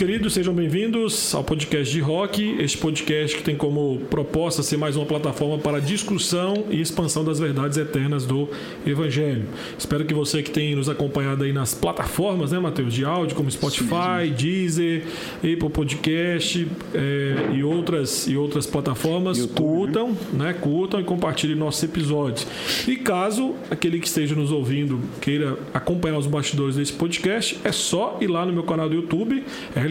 [0.00, 2.56] queridos, sejam bem-vindos ao podcast de rock.
[2.58, 7.38] Este podcast que tem como proposta ser mais uma plataforma para discussão e expansão das
[7.38, 8.48] verdades eternas do
[8.86, 9.44] Evangelho.
[9.78, 13.50] Espero que você que tem nos acompanhado aí nas plataformas, né, Matheus, de áudio, como
[13.50, 15.02] Spotify, Deezer,
[15.36, 19.76] Apple Podcast é, e, outras, e outras plataformas, YouTube, né?
[19.76, 20.44] curtam, né?
[20.46, 20.52] né?
[20.54, 22.46] Curtam e compartilhem nossos episódios.
[22.88, 28.16] E caso aquele que esteja nos ouvindo queira acompanhar os bastidores desse podcast, é só
[28.18, 29.44] ir lá no meu canal do YouTube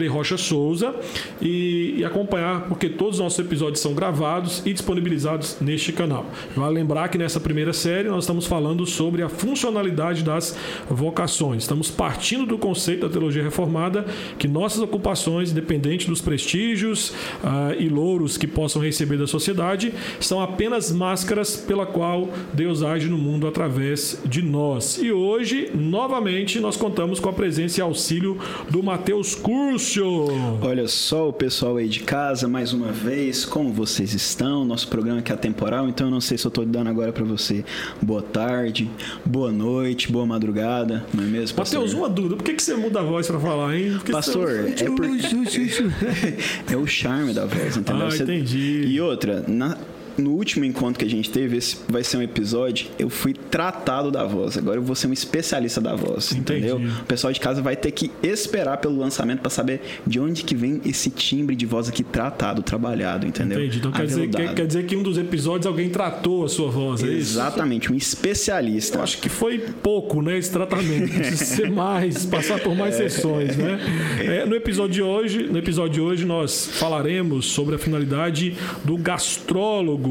[0.08, 0.94] Rocha Souza,
[1.40, 6.26] e, e, acompanhar, porque todos os nossos episódios são gravados e disponibilizados neste canal.
[6.56, 10.56] Vale lembrar que nessa primeira série nós estamos falando sobre a funcionalidade das
[10.88, 11.62] vocações.
[11.62, 14.04] Estamos partindo do conceito da teologia reformada
[14.38, 20.40] que nossas ocupações, independente dos prestígios uh, e louros que possam receber da sociedade, são
[20.40, 24.98] apenas máscaras pela qual Deus age no mundo através de nós.
[24.98, 29.34] E hoje, novamente, nós contamos com a presença e auxílio do Mateus
[30.62, 34.64] Olha só o pessoal aí de casa, mais uma vez, como vocês estão?
[34.64, 37.24] Nosso programa aqui é atemporal, então eu não sei se eu estou dando agora para
[37.24, 37.64] você
[38.00, 38.88] boa tarde,
[39.24, 41.80] boa noite, boa madrugada, não é mesmo, pastor?
[41.80, 43.94] Mateus, uma dúvida, por que, que você muda a voz para falar, hein?
[43.94, 44.84] Porque pastor, você...
[44.84, 45.06] é, por...
[46.72, 48.06] é o charme da voz, entendeu?
[48.06, 48.84] Ah, entendi.
[48.86, 49.76] E outra, na
[50.20, 54.10] no último encontro que a gente teve, esse vai ser um episódio, eu fui tratado
[54.10, 54.56] da voz.
[54.56, 56.66] Agora eu vou ser um especialista da voz, Entendi.
[56.66, 56.90] entendeu?
[57.00, 60.54] O pessoal de casa vai ter que esperar pelo lançamento para saber de onde que
[60.54, 63.60] vem esse timbre de voz aqui tratado, trabalhado, entendeu?
[63.60, 63.78] Entendi.
[63.78, 67.02] Então quer dizer, quer, quer dizer, que um dos episódios alguém tratou a sua voz,
[67.02, 67.92] é Exatamente, isso?
[67.92, 68.98] um especialista.
[68.98, 71.12] Eu acho que foi pouco, né, esse tratamento.
[71.12, 73.08] Precisa ser mais, passar por mais é.
[73.08, 73.78] sessões, né?
[74.20, 78.96] É, no episódio de hoje, no episódio de hoje nós falaremos sobre a finalidade do
[78.96, 80.09] gastrólogo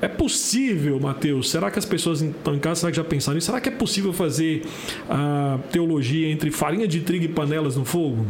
[0.00, 1.50] é possível, Mateus?
[1.50, 3.46] Será que as pessoas estão em casa será que já pensaram nisso?
[3.46, 4.64] Será que é possível fazer
[5.08, 8.26] a teologia entre farinha de trigo e panelas no fogo?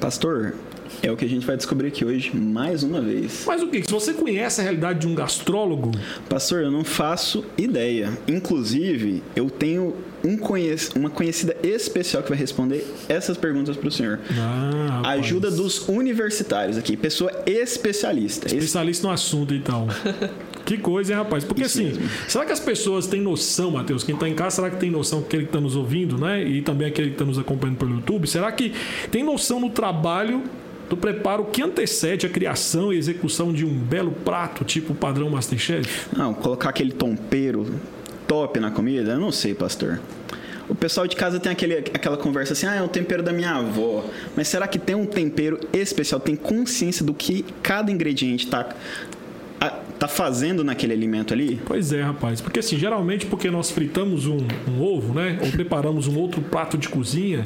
[0.00, 0.54] Pastor,
[1.02, 3.44] é o que a gente vai descobrir aqui hoje, mais uma vez.
[3.46, 3.82] Mas o que?
[3.82, 5.92] Se você conhece a realidade de um gastrólogo?
[6.28, 8.10] Pastor, eu não faço ideia.
[8.28, 9.94] Inclusive, eu tenho
[10.24, 14.18] um conhec uma conhecida especial que vai responder essas perguntas para o senhor.
[14.36, 18.46] Ah, Ajuda dos universitários aqui, pessoa especialista.
[18.46, 19.86] Especialista no assunto, então.
[20.64, 21.44] Que coisa, hein, rapaz?
[21.44, 22.08] Porque Isso assim, mesmo.
[22.26, 24.02] será que as pessoas têm noção, Matheus?
[24.02, 26.42] Quem está em casa, será que tem noção aquele que está nos ouvindo, né?
[26.42, 28.26] E também aquele que está nos acompanhando pelo YouTube?
[28.26, 28.72] Será que
[29.10, 30.42] tem noção no trabalho
[30.88, 36.08] do preparo que antecede a criação e execução de um belo prato, tipo padrão Masterchef?
[36.16, 37.74] Não, colocar aquele tompeiro
[38.26, 39.12] top na comida?
[39.12, 40.00] Eu não sei, pastor.
[40.68, 43.52] O pessoal de casa tem aquele, aquela conversa assim: ah, é o tempero da minha
[43.52, 44.04] avó.
[44.36, 46.20] Mas será que tem um tempero especial?
[46.20, 48.74] Tem consciência do que cada ingrediente está
[49.98, 51.60] tá fazendo naquele alimento ali?
[51.64, 52.40] Pois é, rapaz.
[52.40, 55.38] Porque assim, geralmente porque nós fritamos um, um, ovo, né?
[55.42, 57.44] Ou preparamos um outro prato de cozinha,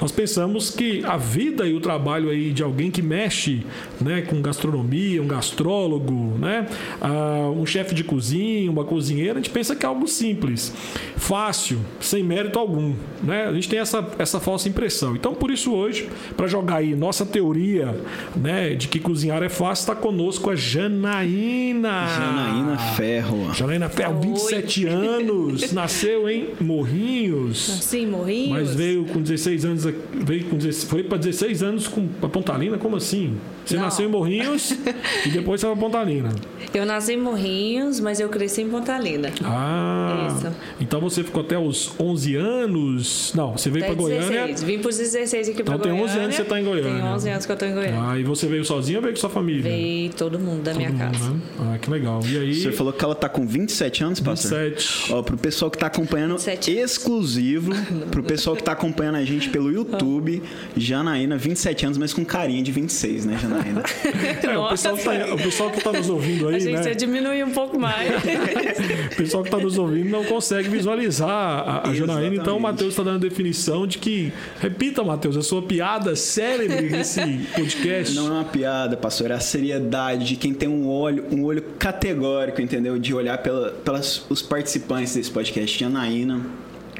[0.00, 3.64] nós pensamos que a vida e o trabalho aí de alguém que mexe,
[4.00, 6.66] né, com gastronomia, um gastrólogo, né,
[7.00, 10.72] ah, um chefe de cozinha, uma cozinheira, a gente pensa que é algo simples,
[11.16, 13.46] fácil, sem mérito algum, né?
[13.46, 15.16] A gente tem essa, essa falsa impressão.
[15.16, 17.98] Então, por isso hoje, para jogar aí nossa teoria,
[18.36, 22.08] né, de que cozinhar é fácil, está conosco a Janaína Janaína.
[22.08, 23.54] Janaína Ferro.
[23.54, 24.92] Janaína Ferro, 27 Oi.
[24.92, 25.72] anos.
[25.72, 27.68] Nasceu em Morrinhos.
[27.68, 28.50] Nasci em Morrinhos.
[28.50, 29.84] Mas veio com 16 anos.
[29.84, 32.78] Veio com 16, foi para 16 anos com a Pontalina?
[32.78, 33.36] Como assim?
[33.64, 33.82] Você Não.
[33.82, 34.70] nasceu em Morrinhos
[35.26, 36.30] e depois foi para Pontalina.
[36.72, 39.30] Eu nasci em Morrinhos, mas eu cresci em Pontalina.
[39.44, 40.28] Ah.
[40.28, 40.54] Isso.
[40.80, 43.32] Então você ficou até os 11 anos.
[43.34, 44.54] Não, você veio para Goiânia.
[44.56, 46.02] Vim para os 16 aqui então, para Goiânia.
[46.02, 47.02] Então tem 11 anos que você está em Goiânia.
[47.02, 48.00] Tem 11 anos que eu estou em Goiânia.
[48.02, 49.62] Ah, e você veio sozinha ou veio com sua família?
[49.62, 51.30] Veio todo mundo da todo minha mundo, casa.
[51.30, 51.40] Né?
[51.74, 52.20] Ah, que legal.
[52.24, 52.54] E aí?
[52.54, 54.70] Você falou que ela tá com 27 anos, pastor?
[54.70, 55.12] 27.
[55.12, 56.72] Ó, pro pessoal que tá acompanhando, 27.
[56.72, 57.72] exclusivo,
[58.10, 60.42] pro pessoal que tá acompanhando a gente pelo YouTube,
[60.76, 63.82] Janaína, 27 anos, mas com carinha de 26, né, Janaína?
[64.42, 66.94] é, o pessoal, tá, o pessoal que tá nos ouvindo aí, a gente né?
[66.94, 68.08] diminuir um pouco mais.
[69.12, 72.94] o pessoal que tá nos ouvindo não consegue visualizar a, a Janaína, então o Matheus
[72.94, 77.20] tá dando a definição de que, repita, Matheus, a sua piada célebre nesse
[77.54, 78.14] podcast.
[78.14, 81.57] Não é uma piada, pastor, é a seriedade de quem tem um olho, um olho
[81.60, 82.98] categórico, entendeu?
[82.98, 85.78] De olhar pela, pelas os participantes desse podcast.
[85.78, 86.40] Janaína,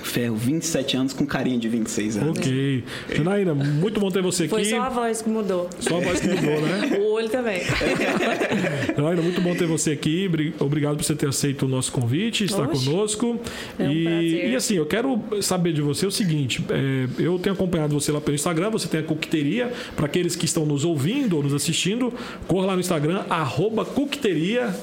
[0.03, 2.39] Ferro, 27 anos com carinha de 26 anos.
[2.39, 2.85] Ok.
[3.15, 4.51] Janaína, muito bom ter você aqui.
[4.51, 5.69] Foi só a voz que mudou.
[5.81, 6.99] Só a voz que mudou, né?
[7.01, 7.63] o olho também.
[8.97, 10.31] Janaína, muito bom ter você aqui.
[10.59, 12.87] Obrigado por você ter aceito o nosso convite, estar Oxe.
[12.87, 13.41] conosco.
[13.79, 17.55] É um e, e, assim, eu quero saber de você o seguinte: é, eu tenho
[17.55, 19.73] acompanhado você lá pelo Instagram, você tem a coqueteria.
[19.97, 22.13] Para aqueles que estão nos ouvindo ou nos assistindo,
[22.47, 23.87] corra lá no Instagram, arroba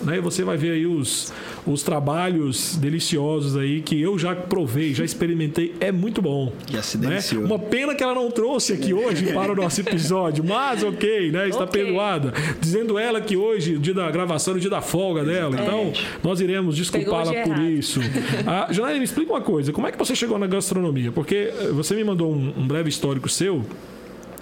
[0.03, 0.17] né?
[0.17, 1.31] E você vai ver aí os,
[1.65, 6.51] os trabalhos deliciosos aí que eu já provei, já experimentei, é muito bom.
[6.69, 7.09] Já se né?
[7.09, 7.43] deliciou.
[7.43, 11.47] Uma pena que ela não trouxe aqui hoje para o nosso episódio, mas ok, né?
[11.47, 11.83] Está Ok.
[11.83, 12.33] perdoada.
[12.59, 15.55] Dizendo ela que hoje, o dia da gravação, é o dia da folga dela.
[15.59, 15.93] Então,
[16.23, 17.99] nós iremos desculpá-la o por isso.
[18.45, 19.71] Ah, Janaína, me explica uma coisa.
[19.71, 21.11] Como é que você chegou na gastronomia?
[21.11, 23.63] Porque eh, você me mandou um, um breve histórico seu.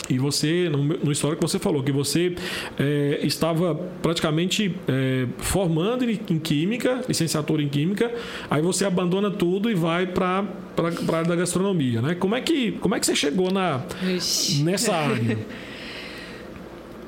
[0.10, 2.36] E você, no, no histórico, você falou que você
[2.78, 8.14] eh, estava praticamente eh, formando em, em Química, licenciatura em Química,
[8.50, 10.44] aí você abandona tudo e vai para
[10.78, 12.16] a área da gastronomia, né?
[12.16, 14.64] Como é que, como é que você chegou na, Ixi.
[14.64, 15.38] nessa área?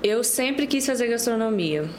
[0.02, 1.90] Eu sempre quis fazer gastronomia.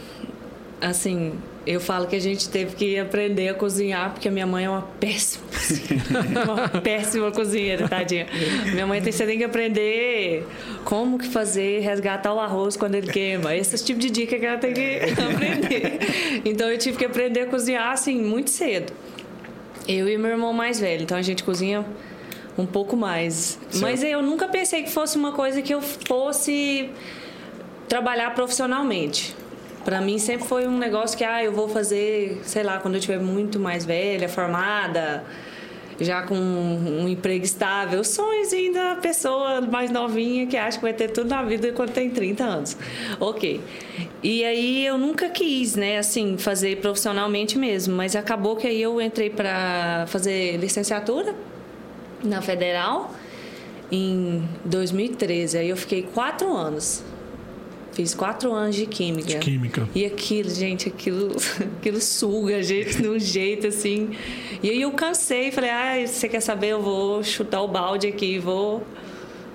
[0.81, 1.33] Assim,
[1.67, 4.71] eu falo que a gente teve que aprender a cozinhar, porque a minha mãe é
[4.71, 6.45] uma péssima cozinheira.
[6.45, 8.29] uma péssima cozinheira, tadinha.
[8.73, 10.47] Minha mãe tem, você tem que aprender
[10.85, 13.55] como que fazer, resgatar o arroz quando ele queima.
[13.57, 15.99] Esse tipo de dica que ela tem que aprender.
[16.45, 18.93] Então eu tive que aprender a cozinhar, assim, muito cedo.
[19.89, 21.03] Eu e meu irmão mais velho.
[21.03, 21.85] Então a gente cozinha
[22.57, 23.59] um pouco mais.
[23.81, 26.91] Mas eu nunca pensei que fosse uma coisa que eu fosse
[27.89, 29.35] trabalhar profissionalmente.
[29.87, 33.01] Pra mim sempre foi um negócio que ah, eu vou fazer, sei lá, quando eu
[33.01, 35.23] tiver muito mais velha, formada,
[36.01, 41.13] já com um emprego estável, sonhos da pessoa mais novinha que acha que vai ter
[41.13, 42.77] tudo na vida quando tem 30 anos.
[43.21, 43.61] OK.
[44.25, 49.01] E aí eu nunca quis, né, assim, fazer profissionalmente mesmo, mas acabou que aí eu
[49.01, 51.33] entrei para fazer licenciatura
[52.25, 53.15] na Federal
[53.93, 55.59] em 2013.
[55.59, 57.05] Aí eu fiquei quatro anos.
[57.97, 59.27] Fiz quatro anos de química.
[59.27, 59.89] De química.
[59.95, 61.35] E aquilo, gente, aquilo,
[61.81, 64.11] aquilo suga a gente de um jeito assim.
[64.63, 66.69] E aí eu cansei, falei, ah, você quer saber?
[66.69, 68.87] Eu vou chutar o balde aqui, vou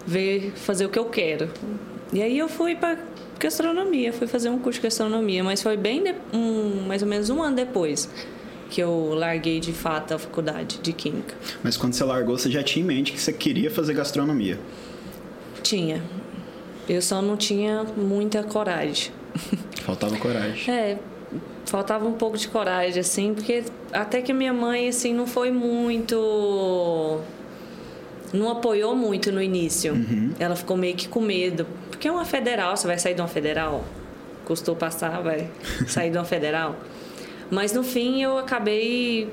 [0.08, 1.50] ver, fazer o que eu quero.
[2.12, 2.98] E aí eu fui para
[3.40, 7.30] gastronomia, fui fazer um curso de gastronomia, mas foi bem de- um, mais ou menos
[7.30, 8.10] um ano depois
[8.72, 11.36] que eu larguei de fato a faculdade de química.
[11.62, 14.58] Mas quando você largou, você já tinha em mente que você queria fazer gastronomia.
[15.62, 16.02] Tinha.
[16.88, 19.12] Eu só não tinha muita coragem.
[19.83, 20.74] Faltava coragem.
[20.74, 20.98] É,
[21.66, 23.63] faltava um pouco de coragem, assim, porque
[23.94, 27.19] até que minha mãe, assim, não foi muito.
[28.33, 29.94] Não apoiou muito no início.
[30.39, 31.66] Ela ficou meio que com medo.
[31.89, 33.83] Porque é uma federal, você vai sair de uma federal?
[34.45, 35.50] Custou passar, vai
[35.88, 36.75] sair de uma federal.
[37.50, 39.30] Mas no fim eu acabei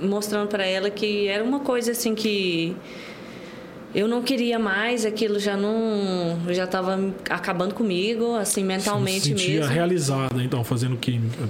[0.00, 2.74] mostrando para ela que era uma coisa assim que
[3.94, 6.98] eu não queria mais, aquilo já não já estava
[7.30, 9.72] acabando comigo, assim mentalmente se sentia mesmo.
[9.72, 11.48] realizada, então, fazendo química.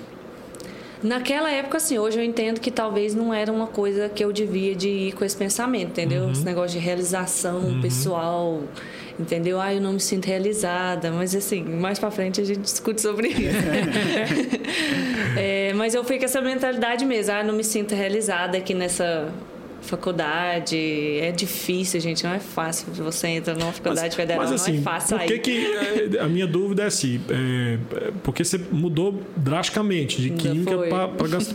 [1.03, 4.75] Naquela época, assim, hoje eu entendo que talvez não era uma coisa que eu devia
[4.75, 6.31] de ir com esse pensamento, entendeu?
[6.31, 8.63] Esse negócio de realização pessoal,
[9.21, 9.61] entendeu?
[9.61, 13.29] Ah, eu não me sinto realizada, mas assim, mais pra frente a gente discute sobre
[13.29, 13.35] isso.
[15.37, 18.73] É, mas eu fui com essa mentalidade mesmo, ah, eu não me sinto realizada aqui
[18.73, 19.29] nessa
[19.85, 20.77] faculdade,
[21.21, 22.87] é difícil, gente, não é fácil.
[22.95, 25.39] Você entra numa faculdade federal, mas assim, não é fácil por que sair.
[25.41, 26.17] que...
[26.17, 27.79] é, A minha dúvida é assim, é,
[28.23, 30.73] porque você mudou drasticamente de química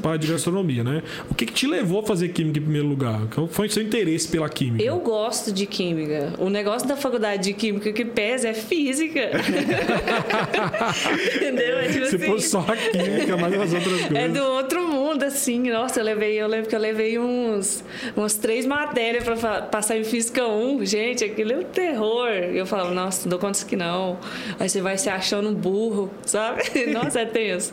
[0.01, 1.03] para de gastronomia, né?
[1.29, 3.21] O que, que te levou a fazer química em primeiro lugar?
[3.33, 4.83] Qual foi o seu interesse pela química?
[4.83, 6.33] Eu gosto de química.
[6.37, 9.29] O negócio da faculdade de química que pesa é física.
[11.35, 11.79] Entendeu?
[11.79, 14.11] É tipo Se assim, fosse só a química, mais as outras coisas.
[14.17, 15.69] É do outro mundo, assim.
[15.69, 17.83] Nossa, eu levei, eu lembro que eu levei uns,
[18.21, 20.85] umas três matérias pra fa- passar em física 1.
[20.85, 22.27] Gente, aquilo é um terror.
[22.29, 24.17] Eu falava, nossa, não dou conta disso que não.
[24.59, 26.63] Aí você vai se achando burro, sabe?
[26.91, 27.71] Nossa, é tenso.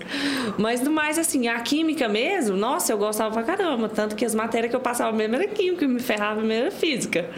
[0.59, 3.89] Mas no mais, assim, a química mesmo, nossa, eu gostava pra caramba.
[3.89, 7.29] Tanto que as matérias que eu passava mesmo era química, me ferrava mesmo era física.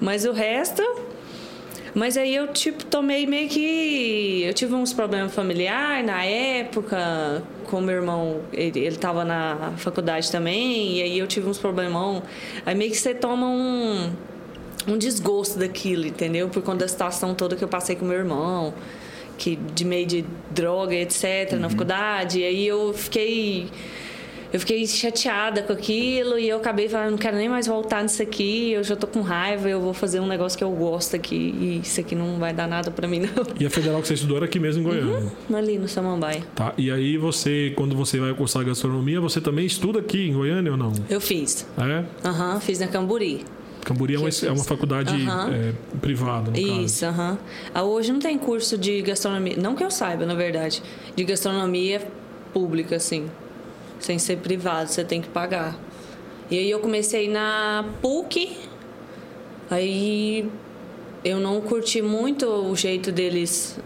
[0.00, 0.82] Mas o resto,
[1.94, 4.42] mas aí eu, tipo, tomei meio que.
[4.44, 10.30] Eu tive uns problemas familiares na época, com meu irmão, ele, ele tava na faculdade
[10.32, 12.22] também, e aí eu tive uns problemão.
[12.64, 14.10] Aí meio que você toma um,
[14.88, 16.48] um desgosto daquilo, entendeu?
[16.48, 18.72] Por conta da situação toda que eu passei com meu irmão,
[19.36, 22.40] que de meio de droga, etc., na faculdade.
[22.40, 23.68] E aí eu fiquei.
[24.52, 28.22] Eu fiquei chateada com aquilo e eu acabei falando, não quero nem mais voltar nisso
[28.22, 31.34] aqui, eu já tô com raiva, eu vou fazer um negócio que eu gosto aqui
[31.58, 33.46] e isso aqui não vai dar nada pra mim não.
[33.58, 35.32] E a federal que você estudou era aqui mesmo em Goiânia.
[35.54, 36.42] Ali no Samambaia.
[36.54, 36.74] Tá.
[36.76, 40.76] E aí você, quando você vai cursar gastronomia, você também estuda aqui em Goiânia ou
[40.76, 40.92] não?
[41.08, 41.66] Eu fiz.
[41.78, 42.28] É?
[42.28, 43.44] Aham, fiz na Camburi.
[43.84, 45.50] Camburi é uma, é uma faculdade Aham.
[45.52, 46.58] é, privada.
[46.58, 47.38] Isso, aham.
[47.74, 50.82] Ah, Hoje não tem curso de gastronomia, não que eu saiba, na verdade,
[51.16, 52.00] de gastronomia
[52.52, 53.26] pública, assim,
[54.02, 55.78] sem ser privado, você tem que pagar.
[56.50, 58.56] E aí eu comecei na PUC,
[59.70, 60.44] aí
[61.24, 63.78] eu não curti muito o jeito deles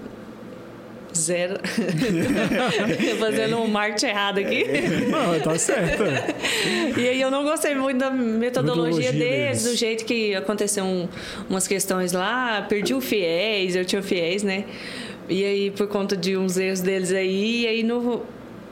[1.14, 1.54] Zero.
[3.18, 4.64] Fazendo um marketing errado aqui.
[5.08, 6.02] Não, tá certo.
[6.99, 11.08] E aí eu não gostei muito da metodologia, Metodologia deles, do jeito que aconteceu um-
[11.49, 14.64] umas questões lá, perdi o fiéis, eu tinha fiéis, né?
[15.26, 18.23] E aí, por conta de uns erros deles aí, e aí no,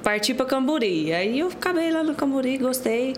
[0.04, 1.12] parti pra Camburi.
[1.12, 3.14] Aí eu acabei lá no Camburi, gostei.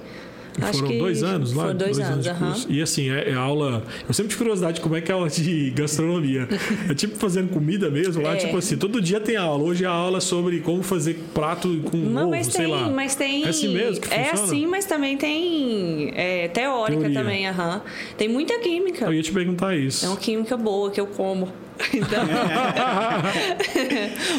[0.58, 1.64] E Acho foram dois anos lá?
[1.64, 2.46] Foram dois, anos, de aham.
[2.52, 2.66] curso.
[2.72, 3.82] E assim, é, é aula.
[4.08, 6.48] Eu sempre tive curiosidade de como é que é aula de gastronomia.
[6.88, 8.36] É tipo fazendo comida mesmo lá, É.
[8.36, 9.62] tipo assim, todo dia tem aula.
[9.62, 12.88] Hoje a aula é sobre como fazer prato com Não, ovo, mas sei tem, lá.
[12.88, 13.44] mas tem.
[13.44, 14.44] É assim mesmo que É funciona?
[14.44, 17.20] assim, mas também tem é, teórica Teoria.
[17.20, 17.82] também, aham.
[18.16, 19.04] Tem muita química.
[19.04, 20.06] Eu ia te perguntar isso.
[20.06, 21.52] É uma química boa que eu como.
[21.92, 22.24] Então,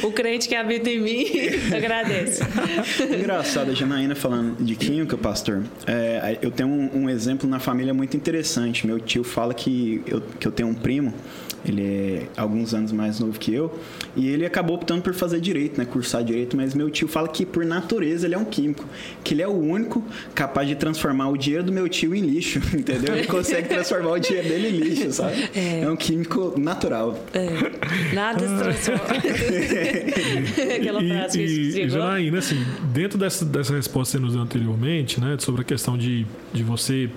[0.08, 1.26] o crente que habita em mim
[1.76, 2.44] agradece.
[3.04, 5.64] Engraçado, a Janaína falando de química, pastor.
[5.86, 8.86] É, eu tenho um, um exemplo na família muito interessante.
[8.86, 11.14] Meu tio fala que eu, que eu tenho um primo,
[11.72, 13.78] ele é alguns anos mais novo que eu,
[14.16, 15.86] e ele acabou optando por fazer direito, né?
[15.86, 18.86] Cursar direito, mas meu tio fala que por natureza ele é um químico,
[19.24, 22.60] que ele é o único capaz de transformar o dinheiro do meu tio em lixo,
[22.76, 23.16] entendeu?
[23.16, 25.50] Ele consegue transformar o dinheiro dele em lixo, sabe?
[25.56, 27.18] É, um químico natural.
[27.34, 27.48] É,
[28.14, 29.02] nada se transforma.
[30.76, 31.90] Aquela frase que a gente e, e chegou.
[31.90, 35.98] Janaína, assim, dentro dessa, dessa resposta que você nos deu anteriormente, né, sobre a questão
[35.98, 37.10] de, de você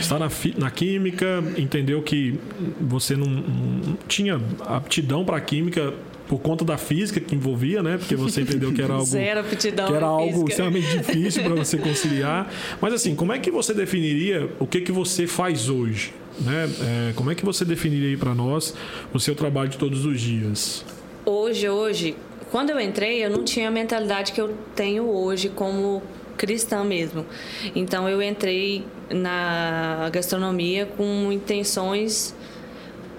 [0.00, 2.38] estar na, na química, entendeu que
[2.80, 5.92] você não, não tinha aptidão para química
[6.28, 7.96] por conta da física que envolvia, né?
[7.96, 11.78] Porque você entendeu que era algo Zero aptidão que era algo extremamente difícil para você
[11.78, 12.52] conciliar.
[12.80, 16.12] Mas assim, como é que você definiria o que que você faz hoje?
[16.40, 16.68] Né?
[16.80, 18.74] É, como é que você definiria aí para nós
[19.12, 20.84] o seu trabalho de todos os dias?
[21.24, 22.16] Hoje, hoje,
[22.50, 26.02] quando eu entrei, eu não tinha a mentalidade que eu tenho hoje como
[26.38, 27.26] cristã mesmo.
[27.74, 32.34] Então eu entrei na gastronomia com intenções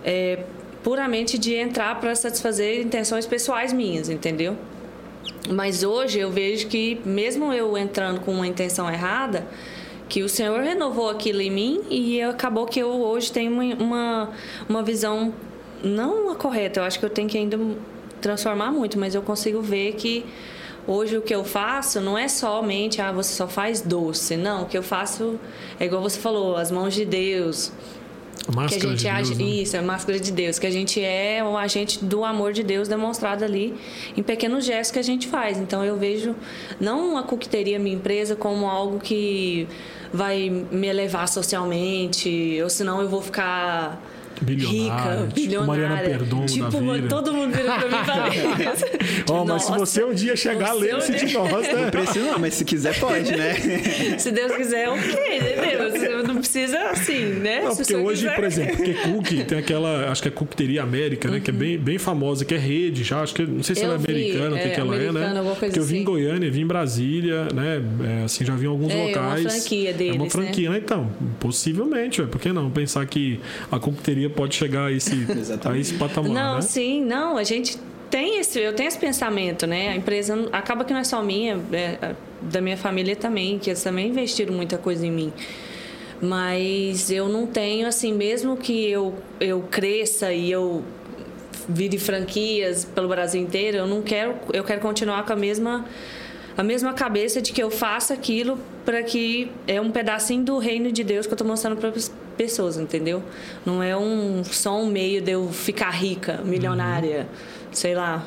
[0.04, 0.40] é,
[0.82, 4.58] puramente de entrar para satisfazer intenções pessoais minhas, entendeu?
[5.50, 9.48] Mas hoje eu vejo que mesmo eu entrando com uma intenção errada,
[10.08, 14.30] que o Senhor renovou aquilo em mim e acabou que eu hoje tenho uma, uma,
[14.68, 15.34] uma visão
[15.84, 16.80] não correta.
[16.80, 17.60] Eu acho que eu tenho que ainda
[18.20, 20.26] transformar muito, mas eu consigo ver que
[20.88, 24.36] hoje o que eu faço não é somente, ah, você só faz doce.
[24.38, 25.40] Não, o que eu faço
[25.80, 27.72] é igual você falou, as mãos de Deus,
[28.48, 29.44] A máscara que a gente de Deus, age, né?
[29.44, 32.64] isso, é a máscara de Deus, que a gente é o agente do amor de
[32.64, 33.76] Deus demonstrado ali
[34.18, 35.58] em pequenos gestos que a gente faz.
[35.58, 36.36] Então eu vejo
[36.80, 39.68] não a coqueteria minha empresa como algo que
[40.12, 44.02] vai me elevar socialmente, ou senão eu vou ficar
[44.42, 45.88] Bilionária, rica, tipo bilionária.
[45.90, 47.08] Mariana Perdomo da tipo, vida.
[47.08, 48.86] todo mundo vira pra mim e fala isso.
[49.32, 51.92] Ó, mas se você um dia chegar, lembre-se um de nós, né?
[51.92, 53.54] Precisa não, mas se quiser pode, né?
[54.18, 55.92] Se Deus quiser, ok, entendeu?
[55.92, 57.62] Você Não precisa assim, né?
[57.64, 58.36] Não, Se porque hoje, quiser.
[58.36, 61.40] por exemplo, porque cookie tem aquela, acho que é Coqueteria América, né?
[61.40, 63.86] Que é bem, bem famosa, que é rede já, acho que, não sei se Eu
[63.86, 65.56] ela é vi, americana, o que, é, que ela é, né?
[65.60, 66.04] Porque eu vim em assim.
[66.06, 67.82] Goiânia, vim em Brasília, né?
[68.22, 69.44] É, assim, já vi em alguns É, é uma locais.
[69.54, 70.30] franquia É uma deles, né?
[70.30, 70.78] franquia, né?
[70.84, 72.70] Então, possivelmente, ué, por que não?
[72.70, 73.40] Pensar que
[73.72, 73.80] a
[74.30, 75.14] pode chegar a esse,
[75.66, 76.62] a esse patamar, Não, né?
[76.62, 77.78] sim, não, a gente
[78.10, 79.90] tem esse, eu tenho esse pensamento, né?
[79.90, 83.70] A empresa acaba que não é só minha, é a- da minha família também, que
[83.70, 85.34] eles também investiram muita coisa em mim.
[86.22, 90.84] Mas eu não tenho, assim, mesmo que eu, eu cresça e eu
[91.68, 95.86] vire franquias pelo Brasil inteiro, eu não quero, eu quero continuar com a mesma
[96.58, 100.92] a mesma cabeça de que eu faço aquilo para que é um pedacinho do reino
[100.92, 101.78] de Deus que eu estou mostrando
[102.40, 103.22] pessoas, entendeu?
[103.66, 107.28] Não é um só um meio de eu ficar rica, milionária,
[107.70, 108.26] sei lá.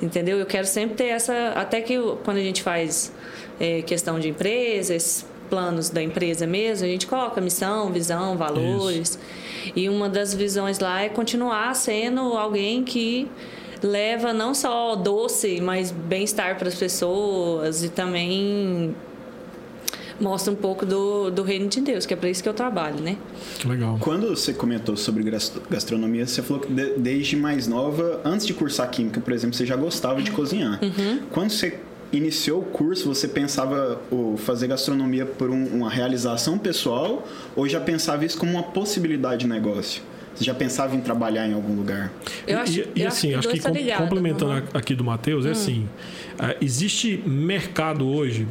[0.00, 0.38] Entendeu?
[0.38, 1.50] Eu quero sempre ter essa.
[1.50, 3.12] Até que quando a gente faz
[3.60, 9.18] é, questão de empresa, esses planos da empresa mesmo, a gente coloca missão, visão, valores.
[9.74, 13.28] E uma das visões lá é continuar sendo alguém que
[13.82, 18.94] leva não só doce, mas bem-estar para as pessoas e também
[20.20, 23.00] mostra um pouco do, do reino de Deus, que é para isso que eu trabalho,
[23.00, 23.16] né?
[23.64, 23.98] Legal.
[24.00, 28.54] Quando você comentou sobre gas- gastronomia, você falou que de- desde mais nova, antes de
[28.54, 30.80] cursar química, por exemplo, você já gostava de cozinhar.
[31.30, 31.78] Quando você
[32.12, 37.80] iniciou o curso, você pensava o fazer gastronomia por um- uma realização pessoal ou já
[37.80, 40.02] pensava isso como uma possibilidade de negócio?
[40.34, 42.12] Você já pensava em trabalhar em algum lugar?
[42.46, 44.62] Eu E- acho, e, eu assim, acho que dois tá com- ligado, complementando uhum.
[44.74, 46.25] a- aqui do Matheus, é assim: ah,
[46.60, 48.46] existe mercado hoje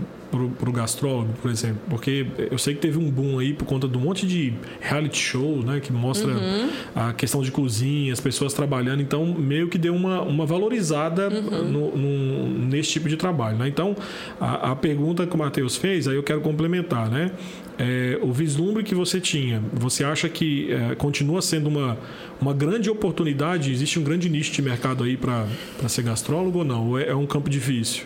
[0.59, 3.87] para o gastrólogo, por exemplo, porque eu sei que teve um boom aí por conta
[3.87, 6.69] de um monte de reality show, né, que mostra Uhum.
[6.93, 11.63] a questão de cozinha, as pessoas trabalhando, então meio que deu uma, uma valorizada Uhum.
[11.71, 13.67] no- no- nesse tipo de trabalho, né?
[13.69, 13.95] Então,
[14.41, 17.31] a, a pergunta que o Matheus fez, aí eu quero complementar, né?
[17.77, 21.97] É, o vislumbre que você tinha, você acha que é, continua sendo uma,
[22.39, 23.71] uma grande oportunidade?
[23.71, 25.45] Existe um grande nicho de mercado aí para
[25.89, 26.89] ser gastrólogo ou não?
[26.89, 28.05] Ou é, é um campo difícil?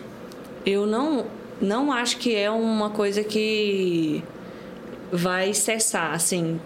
[0.66, 1.26] Eu não,
[1.60, 4.22] não acho que é uma coisa que
[5.12, 6.60] vai cessar, assim.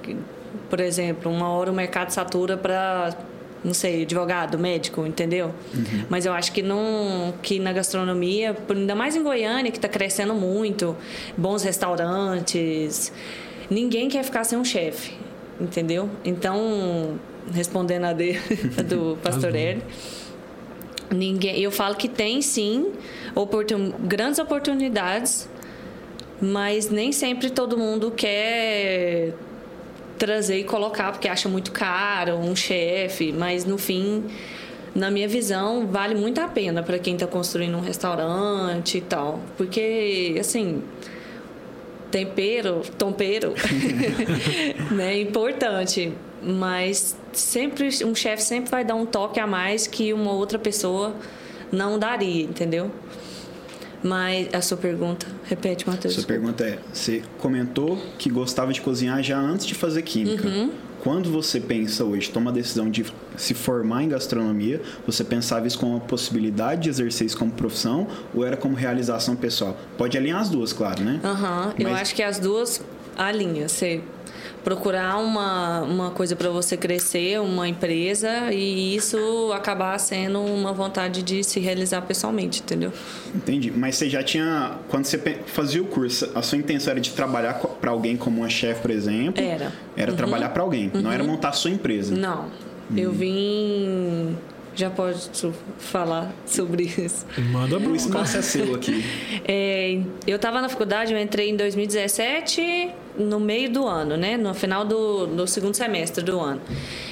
[0.70, 3.14] Por exemplo, uma hora o mercado satura para
[3.64, 5.46] não sei, advogado, médico, entendeu?
[5.74, 6.04] Uhum.
[6.10, 10.34] Mas eu acho que não, que na gastronomia, ainda mais em Goiânia, que está crescendo
[10.34, 10.94] muito,
[11.36, 13.10] bons restaurantes,
[13.70, 15.14] ninguém quer ficar sem um chefe,
[15.58, 16.10] entendeu?
[16.24, 17.18] Então,
[17.52, 18.34] respondendo a de,
[18.86, 19.82] do Pastor Hélio,
[21.10, 22.92] ninguém, eu falo que tem sim
[23.34, 25.48] oportun, grandes oportunidades,
[26.40, 29.32] mas nem sempre todo mundo quer
[30.18, 34.24] trazer e colocar porque acha muito caro um chefe, mas no fim,
[34.94, 39.40] na minha visão, vale muito a pena para quem está construindo um restaurante e tal,
[39.56, 40.82] porque assim
[42.10, 43.54] tempero, tompeiro,
[44.94, 50.12] né, é importante, mas sempre um chefe sempre vai dar um toque a mais que
[50.12, 51.12] uma outra pessoa
[51.72, 52.88] não daria, entendeu?
[54.04, 56.12] Mas a sua pergunta, repete, Matheus.
[56.12, 60.46] Sua pergunta é: você comentou que gostava de cozinhar já antes de fazer química.
[60.46, 60.70] Uhum.
[61.00, 63.04] Quando você pensa hoje, toma a decisão de
[63.36, 68.06] se formar em gastronomia, você pensava isso como uma possibilidade de exercer isso como profissão
[68.34, 69.76] ou era como realização pessoal?
[69.98, 71.20] Pode alinhar as duas, claro, né?
[71.24, 71.72] Aham, uhum.
[71.78, 71.86] Mas...
[71.86, 72.82] eu acho que as duas
[73.16, 73.68] alinham.
[73.68, 74.02] Você
[74.64, 81.22] procurar uma, uma coisa para você crescer, uma empresa, e isso acabar sendo uma vontade
[81.22, 82.90] de se realizar pessoalmente, entendeu?
[83.34, 83.70] Entendi.
[83.70, 84.78] Mas você já tinha.
[84.88, 88.48] Quando você fazia o curso, a sua intenção era de trabalhar para alguém como uma
[88.48, 89.44] chefe, por exemplo?
[89.44, 89.70] Era.
[89.96, 90.16] Era uhum.
[90.16, 91.02] trabalhar para alguém, uhum.
[91.02, 91.30] não era uhum.
[91.30, 92.16] montar a sua empresa.
[92.16, 92.48] Não.
[92.96, 93.14] Eu hum.
[93.14, 94.36] vim
[94.74, 97.24] já posso falar sobre isso.
[97.52, 99.04] Manda O espaço é seu aqui.
[99.46, 104.36] É, eu estava na faculdade, eu entrei em 2017, no meio do ano, né?
[104.36, 106.60] No final do, do segundo semestre do ano.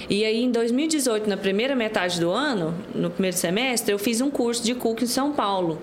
[0.09, 4.31] E aí, em 2018, na primeira metade do ano, no primeiro semestre, eu fiz um
[4.31, 5.81] curso de cook em São Paulo.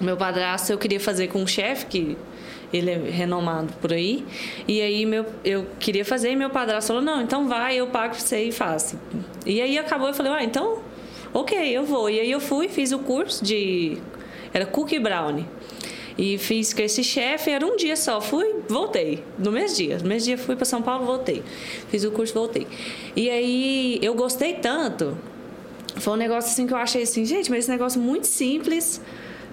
[0.00, 2.18] Meu padrasto eu queria fazer com um chefe que
[2.72, 4.24] ele é renomado por aí.
[4.68, 8.14] E aí meu, eu queria fazer e meu padrasto falou: Não, então vai, eu pago
[8.14, 8.98] você e faço.
[9.44, 10.80] E aí acabou, eu falei: Ah, então,
[11.32, 12.10] ok, eu vou.
[12.10, 13.98] E aí eu fui, fiz o curso de.
[14.52, 15.46] Era cookie brownie.
[16.18, 18.20] E fiz com esse chefe, era um dia só.
[18.20, 19.22] Fui, voltei.
[19.38, 19.98] No mesmo dia.
[19.98, 21.42] No mesmo dia fui para São Paulo, voltei.
[21.90, 22.66] Fiz o curso, voltei.
[23.14, 25.16] E aí eu gostei tanto.
[25.96, 29.00] Foi um negócio assim que eu achei assim, gente, mas esse negócio muito simples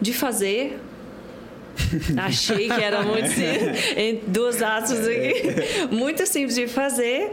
[0.02, 0.80] de fazer
[2.18, 5.88] Achei que era muito simples, em duas aspas aqui.
[5.92, 7.32] Muito simples de fazer.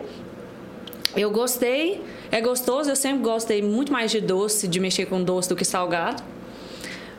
[1.17, 5.49] Eu gostei, é gostoso, eu sempre gostei muito mais de doce, de mexer com doce
[5.49, 6.23] do que salgado.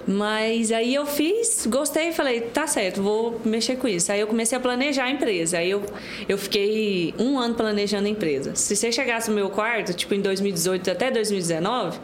[0.08, 4.12] Mas aí eu fiz, gostei e falei, tá certo, vou mexer com isso.
[4.12, 5.60] Aí eu comecei a planejar a empresa.
[5.60, 5.84] Aí eu,
[6.28, 8.56] eu fiquei um ano planejando a empresa.
[8.56, 12.00] Se você chegasse no meu quarto, tipo em 2018 até 2019,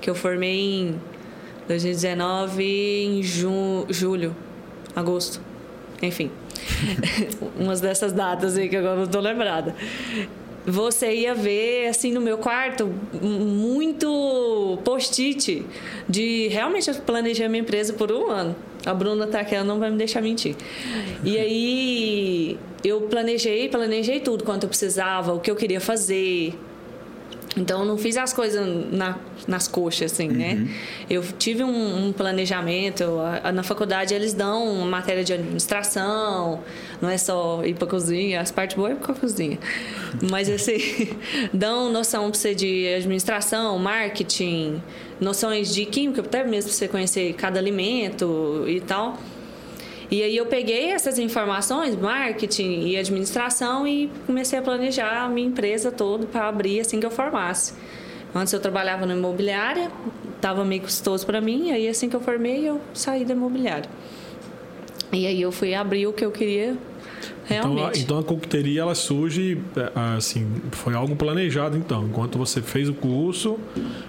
[0.00, 1.00] que eu formei em
[1.68, 4.34] 2019 em ju, julho,
[4.96, 5.40] agosto,
[6.00, 6.30] enfim.
[7.58, 9.74] Umas dessas datas aí que agora não estou lembrada.
[10.64, 12.86] Você ia ver, assim, no meu quarto,
[13.20, 15.66] muito post-it
[16.08, 18.54] de realmente eu planejei a minha empresa por um ano.
[18.86, 20.54] A Bruna tá aqui, ela não vai me deixar mentir.
[21.24, 26.54] E aí eu planejei, planejei tudo, quanto eu precisava, o que eu queria fazer,
[27.56, 30.54] então, eu não fiz as coisas na, nas coxas, assim, né?
[30.54, 30.64] uhum.
[30.64, 30.74] né?
[31.08, 33.04] Eu tive um, um planejamento.
[33.20, 36.60] A, a, na faculdade, eles dão matéria de administração.
[37.00, 38.40] Não é só ir para cozinha.
[38.40, 39.58] As partes boas é para cozinha.
[40.30, 40.78] Mas, assim,
[41.52, 44.82] dão noção para você de administração, marketing,
[45.20, 49.18] noções de química, até mesmo para você conhecer cada alimento e tal.
[50.12, 55.48] E aí eu peguei essas informações, marketing e administração, e comecei a planejar a minha
[55.48, 57.72] empresa toda para abrir assim que eu formasse.
[58.34, 59.90] Antes eu trabalhava no imobiliária,
[60.36, 63.88] estava meio custoso para mim, aí assim que eu formei eu saí da imobiliária.
[65.10, 66.76] E aí eu fui abrir o que eu queria
[67.44, 68.00] Realmente.
[68.00, 72.06] Então, a, então a coqueteria ela surge é, assim, foi algo planejado então.
[72.06, 73.58] Enquanto você fez o curso,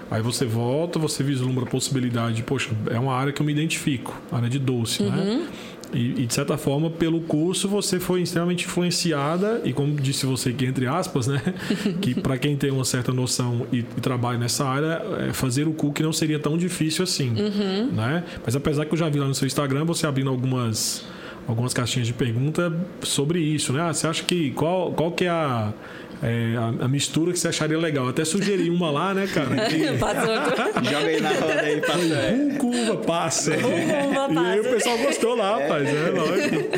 [0.10, 4.20] aí você volta, você vislumbra a possibilidade, poxa, é uma área que eu me identifico,
[4.32, 5.10] área de doce, né?
[5.10, 5.38] uhum.
[5.40, 5.48] né?
[5.94, 10.50] E, e, de certa forma, pelo curso, você foi extremamente influenciada, e como disse você
[10.50, 11.42] aqui, entre aspas, né?
[12.02, 15.74] que para quem tem uma certa noção e, e trabalha nessa área, é, fazer o
[15.74, 17.30] cook não seria tão difícil assim.
[17.30, 17.92] Uhum.
[17.92, 18.24] Né?
[18.46, 21.06] Mas apesar que eu já vi lá no seu Instagram você abrindo algumas,
[21.48, 23.82] algumas caixinhas de pergunta sobre isso, né?
[23.82, 24.52] Ah, você acha que.
[24.52, 25.74] Qual, qual que é a
[26.24, 28.08] é, a, a, mistura que você acharia legal.
[28.08, 29.54] Até sugeri uma lá, né, cara?
[29.74, 29.84] Que...
[30.90, 32.58] Joga aí na roda aí, passa.
[32.60, 33.56] Rum uva passa.
[33.56, 34.34] Rum uva passa.
[34.34, 35.64] E aí o pessoal gostou lá, é.
[35.64, 35.90] rapaz.
[35.90, 36.70] É lógico.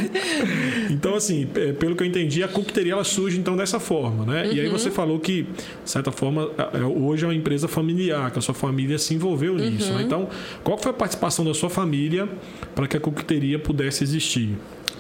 [0.92, 4.46] Então, assim, é, pelo que eu entendi, a coqueteria ela surge então dessa forma, né?
[4.46, 4.54] Uhum.
[4.54, 4.96] E aí você uhum.
[4.96, 6.50] falou que, de certa forma,
[6.98, 9.70] hoje é uma empresa familiar, que a sua família se envolveu uhum.
[9.70, 10.04] nisso, né?
[10.04, 10.28] Então,
[10.64, 12.28] qual foi a participação da sua família
[12.74, 14.56] para que a coqueteria pudesse existir?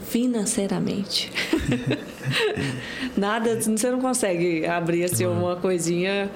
[0.07, 1.31] Financeiramente.
[3.17, 6.29] Nada, você não consegue abrir assim uma coisinha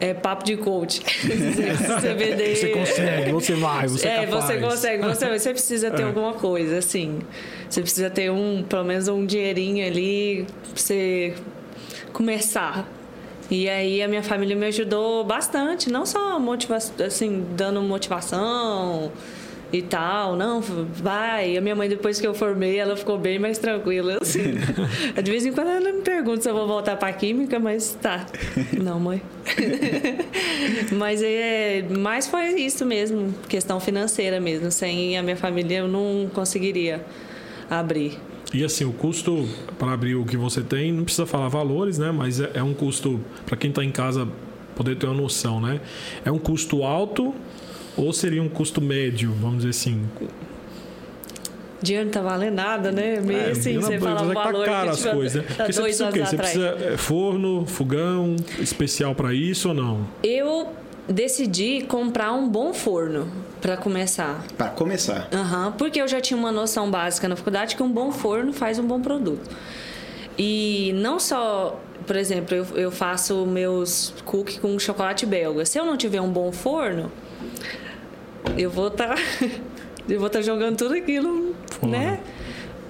[0.00, 1.00] é papo de coach.
[1.22, 2.56] você, vender...
[2.56, 6.04] você consegue, você vai, você é, é você consegue, você, você precisa ter é.
[6.04, 7.20] alguma coisa, assim.
[7.68, 11.34] Você precisa ter um, pelo menos um dinheirinho ali pra você
[12.12, 12.88] começar.
[13.50, 19.12] E aí a minha família me ajudou bastante, não só motivação, assim, dando motivação,
[19.74, 20.36] e tal.
[20.36, 21.56] Não, vai.
[21.56, 24.18] A minha mãe, depois que eu formei, ela ficou bem mais tranquila.
[24.22, 24.54] Assim.
[25.20, 28.24] De vez em quando ela me pergunta se eu vou voltar para química, mas tá.
[28.80, 29.20] Não, mãe.
[30.96, 34.70] mas é, mais foi isso mesmo, questão financeira mesmo.
[34.70, 37.04] Sem a minha família eu não conseguiria
[37.68, 38.16] abrir.
[38.52, 42.12] E assim, o custo para abrir o que você tem, não precisa falar valores, né?
[42.12, 44.28] Mas é, é um custo, para quem está em casa
[44.76, 45.80] poder ter uma noção, né?
[46.24, 47.34] É um custo alto
[47.96, 50.08] ou seria um custo médio, vamos dizer assim?
[51.84, 53.20] dinheiro não tá valendo nada, né?
[53.20, 54.64] Meio é, assim, você fala o tá valor.
[54.64, 55.48] Tá caro as coisas, né?
[55.56, 56.24] Porque você precisa o quê?
[56.24, 60.06] Você precisa é, forno, fogão especial para isso ou não?
[60.22, 60.68] Eu
[61.08, 63.28] decidi comprar um bom forno
[63.60, 64.44] para começar.
[64.56, 65.28] Para começar?
[65.32, 68.78] Uhum, porque eu já tinha uma noção básica na faculdade que um bom forno faz
[68.78, 69.48] um bom produto.
[70.36, 75.64] E não só, por exemplo, eu, eu faço meus cookies com chocolate belga.
[75.64, 77.12] Se eu não tiver um bom forno,
[78.56, 79.14] eu vou estar.
[79.14, 79.14] Tá,
[80.08, 81.92] eu vou estar tá jogando tudo aquilo, Fora.
[81.92, 82.20] né?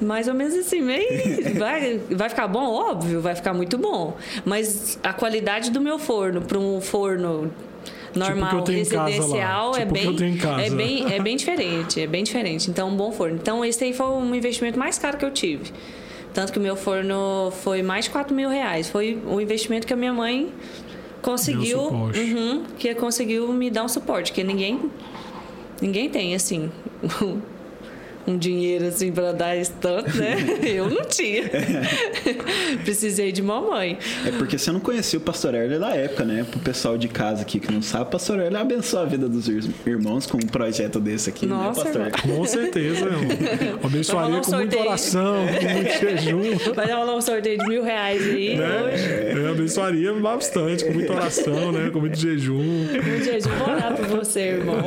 [0.00, 1.08] Mais ou menos assim, meio.
[1.56, 2.64] Vai, vai ficar bom?
[2.64, 4.16] Óbvio, vai ficar muito bom.
[4.44, 7.50] Mas a qualidade do meu forno para um forno
[8.14, 12.00] normal, tipo residencial, tipo é, bem, é, bem, é bem diferente.
[12.00, 12.70] É bem diferente.
[12.70, 13.36] Então, um bom forno.
[13.36, 15.72] Então, esse aí foi um investimento mais caro que eu tive.
[16.32, 18.90] Tanto que o meu forno foi mais de 4 mil reais.
[18.90, 20.52] Foi o investimento que a minha mãe
[21.22, 21.80] conseguiu.
[21.80, 24.32] Uhum, que conseguiu me dar um suporte.
[24.32, 24.90] Que ninguém
[25.84, 26.70] Ninguém tem, assim,
[28.26, 30.36] um dinheiro assim para dar esse tanto, né?
[30.64, 31.44] Eu não tinha.
[32.82, 33.98] Precisei de mamãe.
[34.26, 36.46] É porque você não conhecia o pastor Erle da época, né?
[36.50, 39.48] Pro pessoal de casa aqui que não sabe, o pastor Erle abençoa a vida dos
[39.86, 42.22] irmãos com um projeto desse aqui, né, Nossa, né, pastor?
[42.22, 43.24] Com certeza, irmão.
[43.84, 46.58] Abençoaria um com muita oração, com muito jejum.
[46.74, 48.82] Vai rolar um sorteio de mil reais aí né?
[48.82, 49.04] hoje.
[49.04, 51.90] É, abençoaria bastante, com muita oração, né?
[51.90, 52.54] Com muito jejum.
[52.62, 53.50] Muito jejum.
[53.50, 54.82] Vou orar por você, irmão.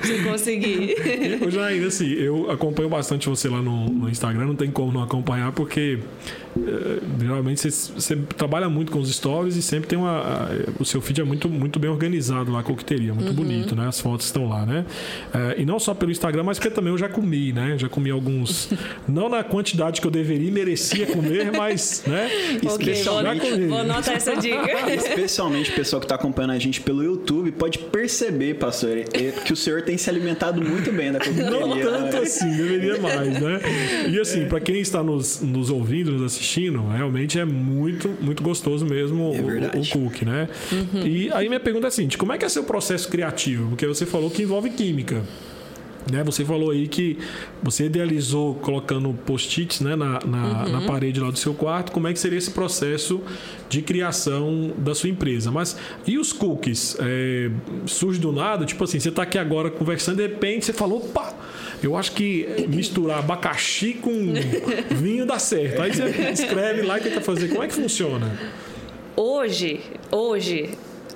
[0.00, 0.94] você conseguir.
[1.40, 4.70] Eu já ainda assim, assim, eu acompanho bastante você lá no, no Instagram, não tem
[4.70, 6.00] como não acompanhar, porque
[7.18, 10.50] geralmente você, você, trabalha muito com os stories e sempre tem uma.
[10.78, 13.34] o seu feed é muito, muito bem organizado lá, a coqueteria, muito uhum.
[13.34, 13.88] bonito, né?
[13.88, 14.84] As fotos estão lá, né?
[15.34, 17.76] Eh, e não só pelo Instagram, mas porque também eu já comi, né?
[17.78, 18.68] Já comi alguns.
[19.08, 22.26] não na quantidade que eu deveria e merecia comer, mas, né?
[22.26, 23.50] Okay, Especialmente.
[23.50, 24.62] Vou, vou anotar essa dica.
[24.92, 29.04] Especialmente o pessoal que está acompanhando a gente pelo YouTube pode perceber, pastor,
[29.44, 31.50] que o senhor tem se alimentado muito bem da coqueteria.
[31.50, 32.22] Não tanto né?
[32.22, 33.60] assim, deveria mais, né?
[34.10, 38.42] E assim, para quem está nos, nos ouvindo, nos assistindo, assistindo, realmente é muito, muito
[38.42, 40.48] gostoso mesmo é o, o cookie, né?
[40.72, 41.06] Uhum.
[41.06, 43.68] E aí minha pergunta é assim, como é que é seu processo criativo?
[43.68, 45.22] Porque você falou que envolve química.
[46.10, 46.24] Né?
[46.24, 47.16] Você falou aí que
[47.62, 50.72] você idealizou colocando post-its né, na, na, uhum.
[50.72, 51.92] na, parede lá do seu quarto.
[51.92, 53.20] Como é que seria esse processo
[53.68, 55.52] de criação da sua empresa?
[55.52, 56.96] Mas e os cookies?
[56.98, 57.50] É,
[57.86, 58.64] surge do nada?
[58.64, 61.34] Tipo assim, você está aqui agora conversando de repente você falou, opa,
[61.82, 64.32] eu acho que misturar abacaxi com
[64.90, 65.82] vinho dá certo.
[65.82, 67.48] Aí você escreve lá e tenta fazer.
[67.48, 68.30] Como é que funciona?
[69.16, 70.70] Hoje, hoje,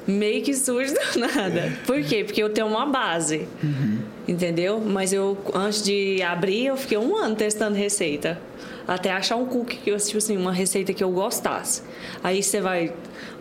[0.07, 1.73] meio que surge do nada.
[1.87, 2.25] Por quê?
[2.25, 3.47] Porque eu tenho uma base.
[3.63, 3.99] Uhum.
[4.29, 4.81] Entendeu?
[4.81, 8.39] Mas eu, antes de abrir, eu fiquei um ano testando receita
[8.87, 11.83] até achar um cookie que eu tipo assim, uma receita que eu gostasse.
[12.23, 12.93] Aí você vai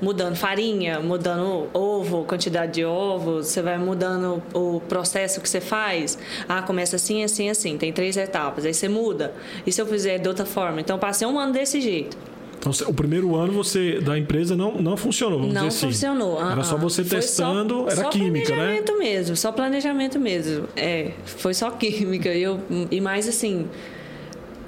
[0.02, 6.18] mudando farinha, mudando ovo, quantidade de ovos, você vai mudando o processo que você faz.
[6.48, 8.66] Ah, começa assim, assim, assim, tem três etapas.
[8.66, 9.34] Aí você muda.
[9.66, 10.82] E se eu fizer de outra forma?
[10.82, 12.18] Então passei um ano desse jeito.
[12.58, 15.88] Então, o primeiro ano você da empresa não, não funcionou, vamos não dizer assim.
[15.88, 16.42] funcionou.
[16.42, 18.56] Era só você foi testando, só, era só química, né?
[18.56, 20.68] Só planejamento mesmo, só planejamento mesmo.
[20.76, 22.30] É, foi só química.
[22.30, 23.68] Eu, e mais assim,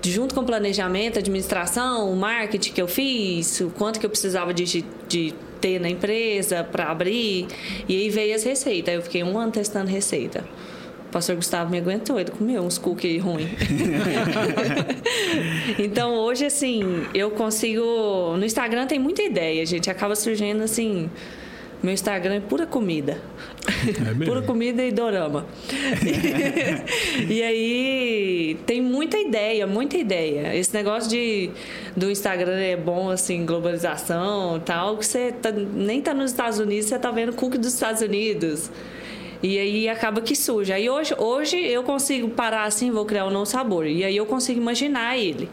[0.04, 4.54] junto com o planejamento, administração, o marketing que eu fiz, o quanto que eu precisava
[4.54, 7.48] de, de ter na empresa para abrir.
[7.88, 8.94] E aí veio as receitas.
[8.94, 10.44] Eu fiquei um ano testando receita.
[11.08, 13.50] O pastor Gustavo me aguentou, ele comeu uns cookies ruins.
[15.80, 18.36] então hoje, assim, eu consigo.
[18.38, 19.90] No Instagram tem muita ideia, gente.
[19.90, 21.10] Acaba surgindo assim
[21.82, 23.22] Meu Instagram é pura comida.
[23.68, 25.46] É pura comida e dorama.
[27.30, 30.56] e aí tem muita ideia, muita ideia.
[30.56, 31.52] Esse negócio de
[31.96, 36.86] do Instagram é bom, assim, globalização tal, que você tá- nem tá nos Estados Unidos,
[36.86, 38.72] você tá vendo cookie dos Estados Unidos.
[39.44, 40.74] E aí acaba que surge.
[40.74, 43.86] Aí hoje, hoje eu consigo parar assim, vou criar um novo sabor.
[43.86, 45.48] E aí eu consigo imaginar ele.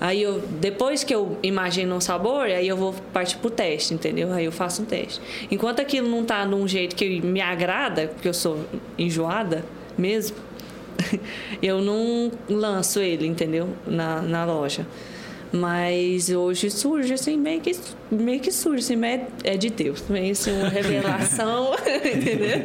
[0.00, 4.32] Aí eu, depois que eu imagino um sabor, aí eu vou partir pro teste, entendeu?
[4.32, 5.20] Aí eu faço um teste.
[5.50, 8.64] Enquanto aquilo não tá num jeito que me agrada, porque eu sou
[8.96, 9.64] enjoada
[9.96, 10.36] mesmo,
[11.62, 13.68] eu não lanço ele, entendeu?
[13.86, 14.86] Na, na loja.
[15.52, 17.74] Mas hoje surge assim, meio que,
[18.10, 20.04] meio que surge, assim, mas é, é de Deus.
[20.08, 21.72] Meio assim, uma revelação,
[22.04, 22.62] entendeu?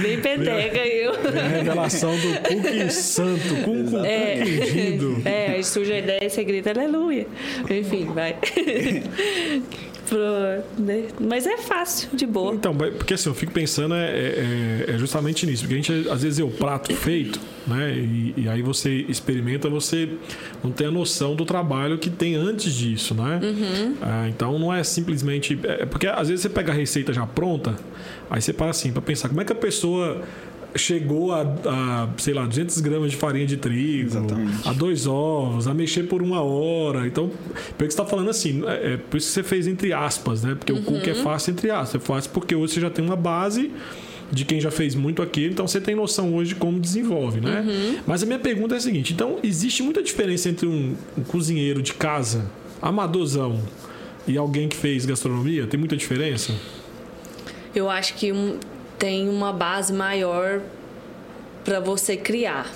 [0.00, 1.12] Bem peteca eu.
[1.14, 4.38] É revelação do cookie santo, com É.
[5.24, 7.26] É, aí surge a ideia e você grita aleluia.
[7.70, 8.36] Enfim, vai.
[10.08, 11.04] Pro- né?
[11.20, 12.54] Mas é fácil, de boa.
[12.54, 16.22] Então, porque assim, eu fico pensando é, é- é justamente nisso, porque a gente às
[16.22, 17.92] vezes é o prato feito, né?
[17.94, 20.08] E, e aí você experimenta, você
[20.62, 23.40] não tem a noção do trabalho que tem antes disso, né?
[24.00, 25.58] Ah, então não é simplesmente.
[25.64, 27.76] É porque às vezes você pega a receita já pronta,
[28.30, 30.22] aí você para assim, para pensar como é que a pessoa
[30.76, 34.68] chegou a, a, sei lá, 200 gramas de farinha de trigo, Exatamente.
[34.68, 37.06] a dois ovos, a mexer por uma hora.
[37.06, 37.28] Então,
[37.76, 40.42] pelo que você está falando assim, é, é por isso que você fez entre aspas,
[40.42, 40.54] né?
[40.54, 42.00] Porque o cookie é fácil entre aspas.
[42.02, 43.70] É fácil porque hoje você já tem uma base
[44.30, 48.00] de quem já fez muito aquilo, então você tem noção hoje de como desenvolve, né?
[48.06, 51.80] Mas a minha pergunta é a seguinte: então, existe muita diferença entre um, um cozinheiro
[51.80, 52.44] de casa,
[52.82, 53.58] amadorzão,
[54.26, 55.66] e alguém que fez gastronomia?
[55.66, 56.52] Tem muita diferença?
[57.74, 58.58] Eu acho que um-
[58.98, 60.60] tem uma base maior
[61.64, 62.66] para você criar.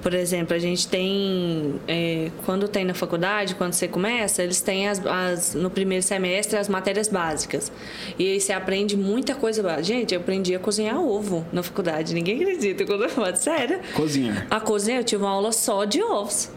[0.00, 1.74] Por exemplo, a gente tem.
[1.88, 6.56] é, quando tem na faculdade, quando você começa, eles têm as, as- no primeiro semestre
[6.56, 7.72] as matérias básicas.
[8.16, 9.60] E aí você aprende muita coisa.
[9.60, 9.82] básica.
[9.82, 12.14] Gente, eu aprendi a cozinhar ovo na faculdade.
[12.14, 13.80] Ninguém acredita quando eu falo sério.
[13.94, 14.46] Cozinhar.
[14.48, 16.48] A cozinha, eu tive uma aula só de ovos.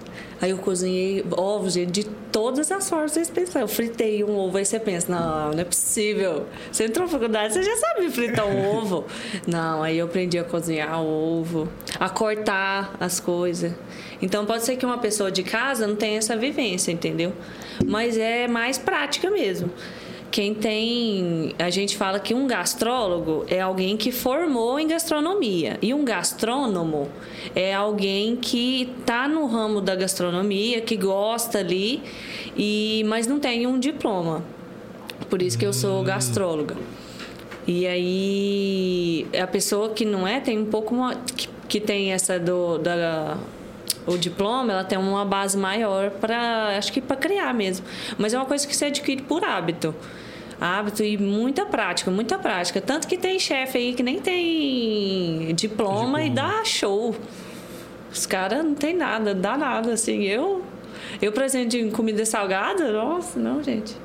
[0.41, 3.61] Aí eu cozinhei ovos gente, de todas as formas vocês pensam.
[3.61, 6.47] Eu fritei um ovo, aí você pensa, não, não é possível.
[6.71, 9.05] Você entrou na faculdade, você já sabe fritar um ovo.
[9.45, 13.71] Não, aí eu aprendi a cozinhar o ovo, a cortar as coisas.
[14.19, 17.33] Então pode ser que uma pessoa de casa não tenha essa vivência, entendeu?
[17.85, 19.69] Mas é mais prática mesmo.
[20.31, 21.53] Quem tem.
[21.59, 25.77] A gente fala que um gastrólogo é alguém que formou em gastronomia.
[25.81, 27.09] E um gastrônomo
[27.53, 32.01] é alguém que está no ramo da gastronomia, que gosta ali,
[32.55, 34.41] e mas não tem um diploma.
[35.29, 36.77] Por isso que eu sou gastróloga.
[37.67, 42.39] E aí a pessoa que não é tem um pouco uma- que, que tem essa
[42.39, 43.37] do da
[44.05, 47.85] o diploma, ela tem uma base maior para acho que para criar mesmo.
[48.17, 49.93] Mas é uma coisa que você adquire por hábito.
[50.59, 52.79] Hábito e muita prática, muita prática.
[52.79, 57.15] Tanto que tem chefe aí que nem tem diploma, e dá show.
[58.11, 60.23] Os caras não tem nada, dá nada, assim.
[60.23, 60.63] Eu,
[61.21, 63.95] eu presente em comida salgada, nossa, não, gente.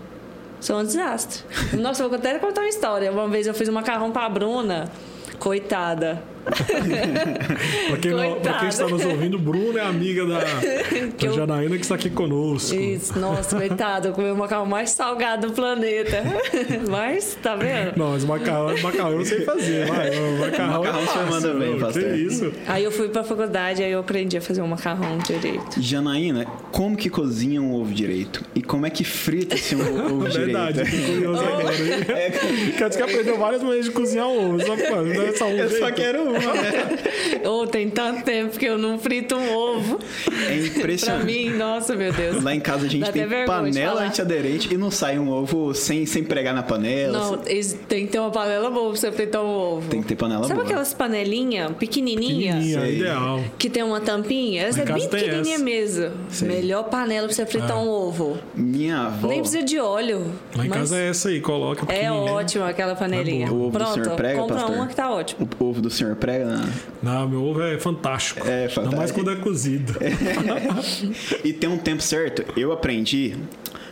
[0.61, 1.45] Sou um desastre.
[1.77, 3.13] Nossa, vou até contar uma história.
[3.13, 4.91] Uma vez eu fiz um macarrão pra Bruna.
[5.39, 6.23] Coitada.
[7.89, 11.77] Pra quem, não- pra quem está nos ouvindo, Bruno é amiga da, da eu- Janaína
[11.77, 12.75] que está aqui conosco.
[12.75, 14.09] Isso, nossa, coitada.
[14.09, 16.23] Eu comi o macarrão mais salgado do planeta.
[16.89, 17.97] Mas, tá vendo?
[17.97, 19.87] Não, mas macarrão, macarrão eu sei fazer.
[19.87, 22.15] Vai, o macarrão, Macarrão é você fácil, manda bem, que pastor.
[22.19, 22.53] isso?
[22.67, 25.81] Aí eu fui pra faculdade, aí eu aprendi a fazer um macarrão direito.
[25.81, 28.45] Janaína, como que cozinha um ovo direito?
[28.55, 30.91] E como é que frita-se um ovo Verdade, direito?
[30.97, 32.73] fiquei curioso agora, hein?
[32.77, 34.61] Quer dizer que aprendeu várias maneiras de cozinhar ovo.
[34.65, 35.95] Só, não é só um Eu só jeito.
[35.95, 36.36] quero né?
[37.49, 39.99] Ou tem tanto tempo que eu não frito um ovo.
[40.27, 41.25] É Pra impressionante.
[41.27, 42.43] mim, nossa, meu Deus.
[42.43, 46.07] Lá em casa a gente Dá tem panela antiaderente e não sai um ovo sem,
[46.07, 47.19] sem pregar na panela.
[47.19, 49.89] Não, eles- tem que ter uma panela boa pra você fritar um ovo.
[49.89, 50.65] Tem que ter panela Sabe boa.
[50.67, 52.57] aquelas panelinhas pequenininhas?
[52.57, 53.41] Pequenininha, ideal.
[53.59, 54.63] Que tem uma tampinha?
[54.63, 55.65] Essa é em bem casa tem pequenininha essa.
[55.65, 56.11] mesmo.
[56.31, 56.49] Sei.
[56.49, 58.39] Melhor panela pra você fritar um ovo.
[58.55, 59.29] Minha avó.
[59.29, 60.33] Nem precisa de óleo.
[60.55, 63.47] Lá em casa é essa aí, coloca é ótima aquela panelinha.
[63.47, 63.51] É.
[63.51, 64.75] O ovo do Pronto, senhor prega, compra pastor?
[64.77, 65.49] uma que tá ótimo.
[65.59, 66.69] O ovo do senhor prega na...
[67.03, 68.47] Não, meu ovo é fantástico.
[68.47, 69.21] É Ainda mais fantástico.
[69.21, 69.95] quando é cozido.
[71.45, 72.45] e tem um tempo certo.
[72.59, 73.37] Eu aprendi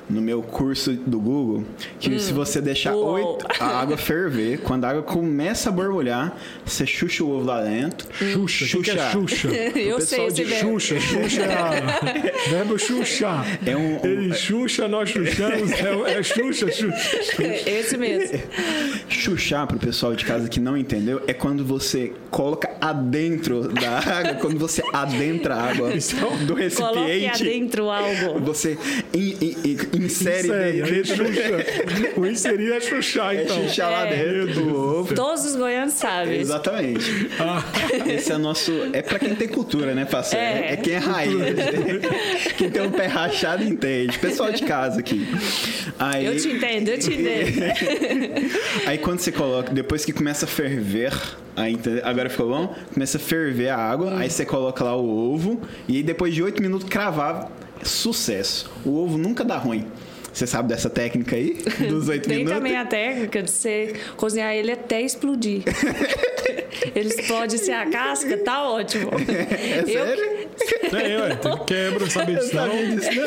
[0.09, 1.65] no meu curso do Google
[1.99, 6.85] que se você deixar oito, a água ferver, quando a água começa a borbulhar, você
[6.87, 8.07] xuxa o ovo lá dentro.
[8.15, 9.49] Xuxa, o que que é Xuxa?
[9.79, 10.55] Eu sei esse de.
[10.57, 13.29] Xuxa, Xuxa é verbo Xuxa.
[13.67, 15.73] É um- Ele Xuxa, nós Xuxamos.
[15.73, 17.43] É, é Xuxa, Xuxa.
[17.67, 18.39] Esse mesmo.
[19.09, 24.35] Xuxar pro pessoal de casa que não entendeu é quando você coloca adentro da água,
[24.35, 27.43] quando você adentra a água Então, do Coloque recipiente.
[27.43, 28.41] adentro algo.
[28.41, 28.77] Você
[29.15, 30.95] in- in- in- insere, Insere, dentro.
[30.95, 32.21] aí Xuxa.
[32.21, 33.63] O inserir é Xuxa, É então.
[33.69, 34.17] chuchar lá É.
[34.17, 35.15] dentro do ovo.
[35.15, 36.41] Todos os goianos sabem.
[36.41, 37.29] Exatamente.
[37.39, 37.63] Ah,
[38.07, 38.73] Esse é nosso.
[38.93, 40.45] É pra quem tem cultura, né, parceiro?
[40.45, 40.73] É, É.
[40.73, 41.33] é quem é raiz.
[42.57, 44.19] quem tem um pé rachado entende.
[44.19, 45.27] Pessoal de casa aqui.
[45.99, 47.65] Aí, Eu te entendo, eu te entendo.
[48.87, 51.13] aí quando você coloca, depois que começa a ferver,
[51.57, 52.75] aí, agora ficou bom?
[52.93, 56.43] Começa a ferver a água, aí você coloca lá o ovo, e aí depois de
[56.43, 57.51] 8 minutos cravar,
[57.83, 58.71] sucesso.
[58.85, 59.87] O ovo nunca dá ruim.
[60.33, 61.57] Você sabe dessa técnica aí?
[61.89, 62.57] Dos 8 Tem minutos?
[62.59, 65.63] também a técnica de você cozinhar ele até explodir.
[66.95, 69.11] ele explode se a casca, tá ótimo.
[69.65, 70.25] É sério?
[70.93, 72.69] é, ué, ele quebra, sabe disso não?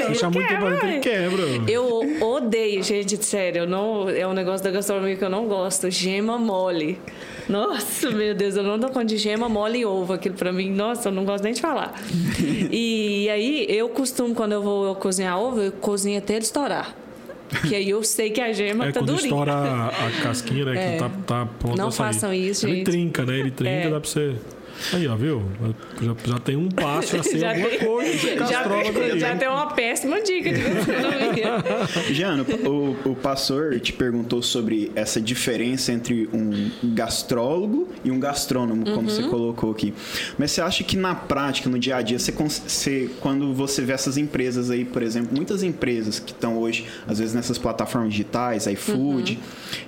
[0.07, 0.99] Deixa muito ali que ele ué.
[0.99, 1.43] quebra.
[1.67, 3.63] Eu odeio, gente, sério.
[3.63, 5.89] Eu não, é um negócio da gastronomia que eu não gosto.
[5.89, 6.99] Gema mole.
[7.49, 10.13] Nossa, meu Deus, eu não dou conta de gema mole e ovo.
[10.13, 11.93] Aquilo pra mim, nossa, eu não gosto nem de falar.
[12.71, 16.93] E aí, eu costumo, quando eu vou cozinhar ovo, eu cozinho até ele estourar.
[17.67, 19.27] Que aí eu sei que a gema É tá quando durinha.
[19.29, 20.75] estoura a, a casquinha, né?
[20.75, 20.91] É.
[20.93, 22.85] Que tá, tá pronto Não façam isso, Ele gente.
[22.85, 23.39] trinca, né?
[23.39, 23.89] Ele trinca, É.
[23.89, 24.35] dá pra você...
[24.93, 25.43] Aí, ó, viu?
[26.01, 29.19] Já, já tem um passo, já sei Já alguma tem- coisa de Já, gastrólogo aí.
[29.19, 30.61] já tem uma péssima dica de.
[32.13, 38.85] Jano, o, o pastor te perguntou sobre essa diferença entre um gastrólogo e um gastrônomo,
[38.91, 39.93] como você colocou aqui.
[40.37, 43.93] Mas você acha que na prática, no dia a dia, você, você- quando você vê
[43.93, 48.67] essas empresas aí, por exemplo, muitas empresas que estão hoje, às vezes nessas plataformas digitais,
[48.67, 49.39] iFood,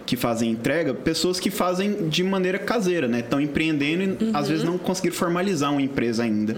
[0.06, 3.20] que fazem entrega, pessoas que fazem de maneira caseira, né?
[3.20, 6.56] Estão empreendendo e às vezes não conseguiram formalizar uma empresa ainda.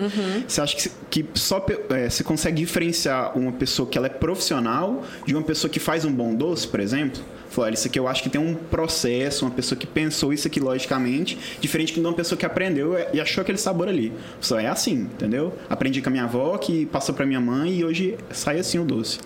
[0.48, 0.76] Você acha
[1.10, 5.44] que, que só é, você consegue diferenciar uma pessoa que ela é profissional de uma
[5.44, 7.22] pessoa que faz um bom doce, por exemplo?
[7.52, 10.58] Falou, isso aqui eu acho que tem um processo, uma pessoa que pensou isso aqui
[10.58, 14.14] logicamente, diferente de uma pessoa que aprendeu e achou aquele sabor ali.
[14.40, 15.54] Só é assim, entendeu?
[15.70, 18.86] Aprendi com a minha avó, que passou pra minha mãe e hoje sai assim o
[18.86, 19.20] doce.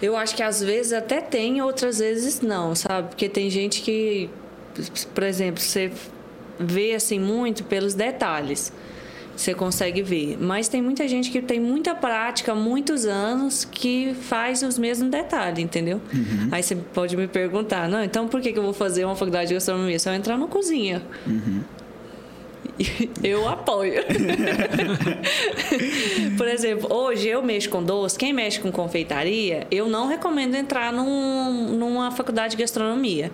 [0.00, 3.08] Eu acho que às vezes até tem, outras vezes não, sabe?
[3.08, 4.30] Porque tem gente que,
[5.14, 5.90] por exemplo, você
[6.58, 8.72] vê assim muito pelos detalhes.
[9.36, 10.38] Você consegue ver.
[10.40, 15.58] Mas tem muita gente que tem muita prática, muitos anos, que faz os mesmos detalhes,
[15.58, 16.00] entendeu?
[16.50, 19.48] Aí você pode me perguntar, não, então por que que eu vou fazer uma faculdade
[19.48, 19.98] de gastronomia?
[20.04, 21.02] Eu entrar na cozinha.
[23.22, 24.02] Eu apoio.
[26.36, 30.92] Por exemplo, hoje eu mexo com doce, quem mexe com confeitaria, eu não recomendo entrar
[30.92, 33.30] num, numa faculdade de gastronomia.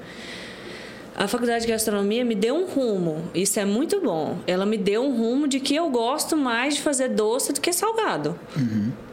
[1.15, 4.39] A faculdade de gastronomia me deu um rumo, isso é muito bom.
[4.47, 7.71] Ela me deu um rumo de que eu gosto mais de fazer doce do que
[7.73, 8.39] salgado.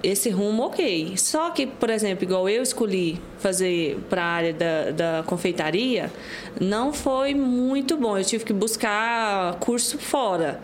[0.02, 1.18] Esse rumo, ok.
[1.18, 6.10] Só que, por exemplo, igual eu escolhi fazer para a área da, da confeitaria,
[6.60, 8.18] não foi muito bom.
[8.18, 10.62] Eu tive que buscar curso fora.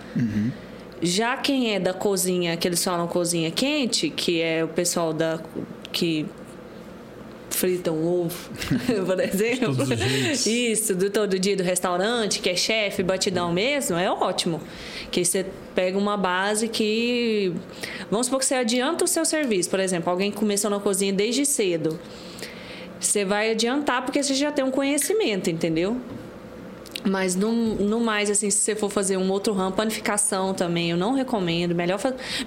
[1.01, 5.39] Já quem é da cozinha, que eles falam cozinha quente, que é o pessoal da
[5.91, 6.25] que
[7.55, 8.35] fritam ovo,
[9.05, 9.75] por exemplo.
[10.45, 14.61] Isso, do todo dia do restaurante, que é chefe, batidão mesmo, é ótimo.
[15.09, 17.53] Que você pega uma base que.
[18.11, 19.69] Vamos supor que você adianta o seu serviço.
[19.69, 21.99] Por exemplo, alguém começou na cozinha desde cedo.
[22.99, 25.99] Você vai adiantar porque você já tem um conhecimento, entendeu?
[27.05, 30.97] Mas no, no mais, assim, se você for fazer um outro ramo, panificação também, eu
[30.97, 31.75] não recomendo.
[31.75, 31.99] Melhor,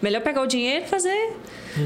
[0.02, 1.36] melhor pegar o dinheiro e fazer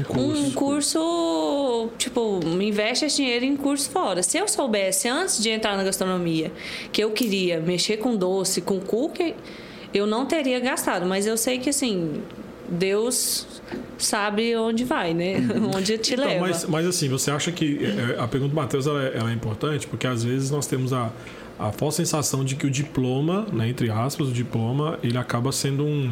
[0.09, 1.89] um curso.
[1.97, 4.23] tipo, investe esse dinheiro em curso fora.
[4.23, 6.51] Se eu soubesse antes de entrar na gastronomia
[6.91, 9.35] que eu queria mexer com doce, com cookie,
[9.93, 11.05] eu não teria gastado.
[11.05, 12.23] Mas eu sei que, assim,
[12.69, 13.45] Deus
[13.97, 15.35] sabe onde vai, né?
[15.75, 16.41] onde te Então, leva.
[16.41, 19.33] mas, mas assim, você acha que é, a pergunta do Matheus ela, é- ela é
[19.33, 21.11] importante porque às vezes nós temos a,
[21.59, 25.85] a falsa sensação de que o diploma, né, entre aspas, o diploma, ele acaba sendo
[25.85, 26.11] um,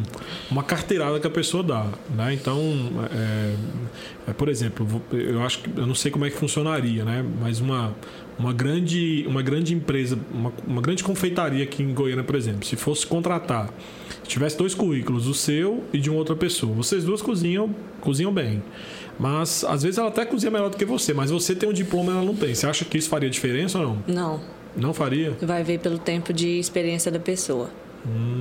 [0.50, 2.32] uma carteirada que a pessoa dá, né?
[2.32, 2.58] Então,
[3.12, 3.54] é,
[4.28, 7.24] é, por exemplo, eu acho que eu não sei como é que funcionaria, né?
[7.40, 7.92] Mas uma
[8.38, 12.76] uma grande uma grande empresa, uma, uma grande confeitaria aqui em Goiânia, por exemplo, se
[12.76, 13.68] fosse contratar,
[14.32, 18.62] tivesse dois currículos, o seu e de uma outra pessoa, vocês duas cozinham cozinham bem.
[19.18, 22.12] Mas às vezes ela até cozinha melhor do que você, mas você tem um diploma
[22.12, 22.54] e ela não tem.
[22.54, 24.02] Você acha que isso faria diferença ou não?
[24.08, 24.40] Não,
[24.76, 25.36] Não faria?
[25.42, 27.70] vai ver pelo tempo de experiência da pessoa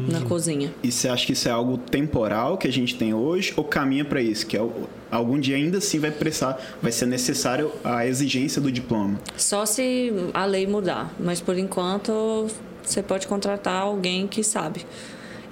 [0.09, 0.73] na cozinha.
[0.81, 4.03] E você acha que isso é algo temporal que a gente tem hoje ou caminha
[4.03, 4.47] para isso?
[4.47, 4.65] Que é,
[5.11, 9.19] algum dia ainda assim vai precisar, vai ser necessário a exigência do diploma.
[9.37, 12.47] Só se a lei mudar, mas por enquanto
[12.81, 14.83] você pode contratar alguém que sabe.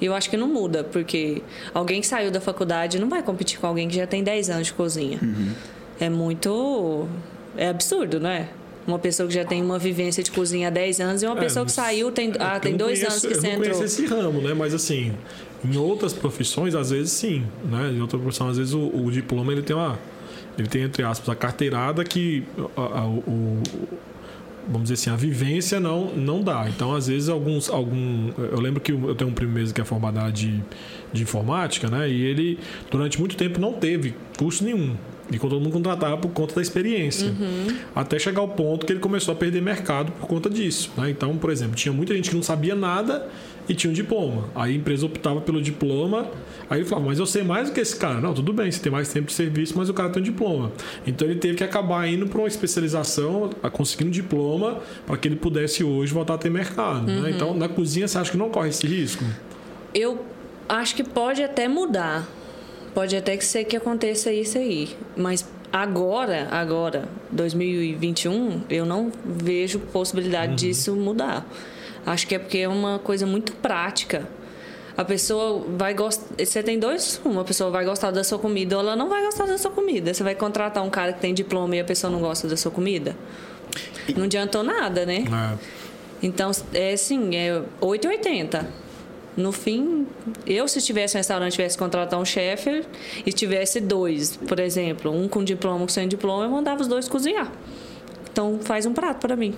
[0.01, 1.41] E eu acho que não muda, porque
[1.73, 4.67] alguém que saiu da faculdade não vai competir com alguém que já tem 10 anos
[4.67, 5.19] de cozinha.
[5.99, 7.07] É muito.
[7.57, 8.47] É absurdo, não é?
[8.87, 11.39] Uma pessoa que já tem uma vivência de cozinha há 10 anos e uma É,
[11.39, 13.47] pessoa que saiu tem, é ah, porque tem eu dois conheço- anos que eu você
[13.47, 13.75] não entrou.
[13.77, 14.53] conheço esse ramo, né?
[14.53, 15.13] Mas assim,
[15.63, 17.91] em outras profissões, às vezes sim, né?
[17.93, 19.99] Em outra profissão, às vezes o, o diploma ele tem uma
[20.57, 22.43] ele tem, entre aspas, a carteirada que
[22.75, 23.61] a, a, o,
[24.69, 26.67] vamos dizer assim, a vivência não, não dá.
[26.69, 27.69] Então, às vezes, alguns.
[27.69, 30.63] Algum, eu lembro que eu tenho um primo mesmo que é formado na área de,
[31.11, 32.09] de informática, né?
[32.09, 32.59] E ele,
[32.89, 34.95] durante muito tempo, não teve curso nenhum.
[35.31, 37.27] E todo mundo contratava por conta da experiência.
[37.27, 37.77] Uhum.
[37.95, 40.91] Até chegar ao ponto que ele começou a perder mercado por conta disso.
[40.97, 41.11] Né?
[41.11, 43.27] Então, por exemplo, tinha muita gente que não sabia nada
[43.69, 44.45] e tinha um diploma.
[44.55, 46.27] Aí a empresa optava pelo diploma.
[46.67, 48.19] Aí ele falava, mas eu sei mais do que esse cara.
[48.19, 50.71] Não, tudo bem, você tem mais tempo de serviço, mas o cara tem um diploma.
[51.05, 55.35] Então ele teve que acabar indo para uma especialização, conseguindo um diploma, para que ele
[55.35, 57.05] pudesse hoje voltar a ter mercado.
[57.05, 57.19] Né?
[57.19, 57.29] Uhum.
[57.29, 59.23] Então, na cozinha, você acha que não corre esse risco?
[59.93, 60.19] Eu
[60.67, 62.27] acho que pode até mudar.
[62.93, 64.89] Pode até que ser que aconteça isso aí.
[65.15, 71.47] Mas agora, agora, 2021, eu não vejo possibilidade disso mudar.
[72.09, 74.27] Acho que é porque é uma coisa muito prática.
[74.97, 76.25] A pessoa vai gostar.
[76.43, 77.21] Você tem dois.
[77.23, 80.11] Uma pessoa vai gostar da sua comida ou ela não vai gostar da sua comida.
[80.11, 82.71] Você vai contratar um cara que tem diploma e a pessoa não gosta da sua
[82.71, 83.15] comida?
[84.17, 85.23] Não adiantou nada, né?
[85.23, 85.57] É.
[86.23, 88.67] Então, é assim, é 880.
[89.37, 90.07] No fim,
[90.47, 92.83] eu se tivesse um restaurante, tivesse que contratar um chefe
[93.23, 97.07] e tivesse dois, por exemplo, um com diploma, um sem diploma, eu mandava os dois
[97.07, 97.51] cozinhar.
[98.31, 99.53] Então, faz um prato para mim.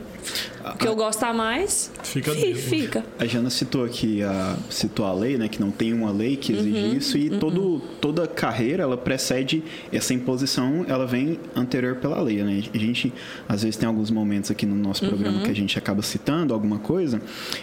[0.74, 3.04] O que eu gostar mais, Fica fi- fica.
[3.20, 6.54] A Jana citou aqui a citou a lei, né, que não tem uma lei que
[6.54, 12.22] exige Uhum, isso e todo toda carreira ela precede essa imposição, ela vem anterior pela
[12.22, 12.64] lei, né?
[12.74, 13.14] A gente
[13.48, 15.44] às vezes tem alguns momentos aqui no nosso programa Uhum.
[15.44, 17.22] que a gente acaba citando alguma coisa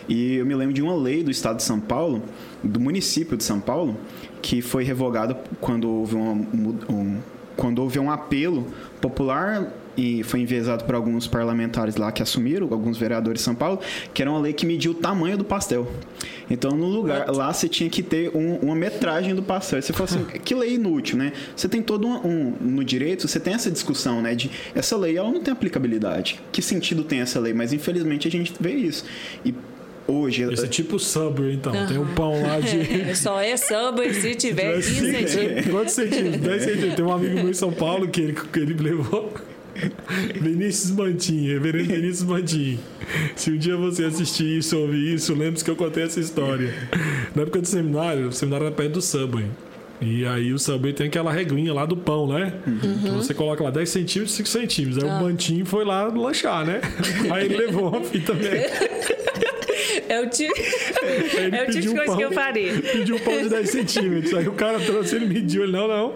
[0.09, 2.23] e eu me lembro de uma lei do estado de São Paulo,
[2.63, 3.97] do município de São Paulo,
[4.43, 7.19] que foi revogada quando houve uma um,
[7.57, 8.67] quando houve um apelo
[9.01, 9.67] popular
[9.99, 13.81] e foi enviesado por alguns parlamentares lá que assumiram, alguns vereadores de São Paulo,
[14.15, 15.91] que era uma lei que mediu o tamanho do pastel.
[16.49, 19.77] Então, no lugar, lá você tinha que ter um- uma metragem do pastel.
[19.79, 21.33] Aí Você fala assim, que lei inútil, né?
[21.57, 24.35] Você tem todo um, um- no direito, você tem essa discussão, né?
[24.37, 26.41] De essa lei, ela não tem aplicabilidade.
[26.53, 27.53] Que sentido tem essa lei?
[27.53, 29.05] Mas infelizmente a gente vê isso.
[29.45, 29.53] E
[30.07, 31.73] hoje, Esse é tipo Subway, então.
[31.87, 33.15] Tem um pão lá de.
[33.19, 35.67] Só é samba se tiver 15 centímetros.
[35.73, 36.41] Quantos centímetros?
[36.41, 36.95] 10 centímetros.
[36.95, 39.35] Tem um amigo meu em São Paulo que ele, que ele levou.
[40.41, 42.79] Vinícius Mantin, reverendo Vinícius Mantin.
[43.37, 46.74] Se um dia você assistir isso, ouvir isso, lembre-se que eu contei essa história.
[47.35, 49.47] Na época do seminário, o seminário era perto do Subway.
[50.01, 52.53] E aí o Subway tem aquela regrinha lá do pão, né?
[53.03, 55.03] Que você coloca lá 10 centímetros, 5 centímetros.
[55.03, 56.81] Aí o Mantin foi lá lanchar, né?
[57.33, 58.89] Aí ele levou uma fita métrica.
[60.09, 60.53] É o tipo,
[61.53, 62.72] é o tipo de um coisa que eu faria.
[62.80, 64.34] Pediu um pão de 10 centímetros.
[64.34, 66.14] Aí o cara trouxe, ele mediu, ele, não, não.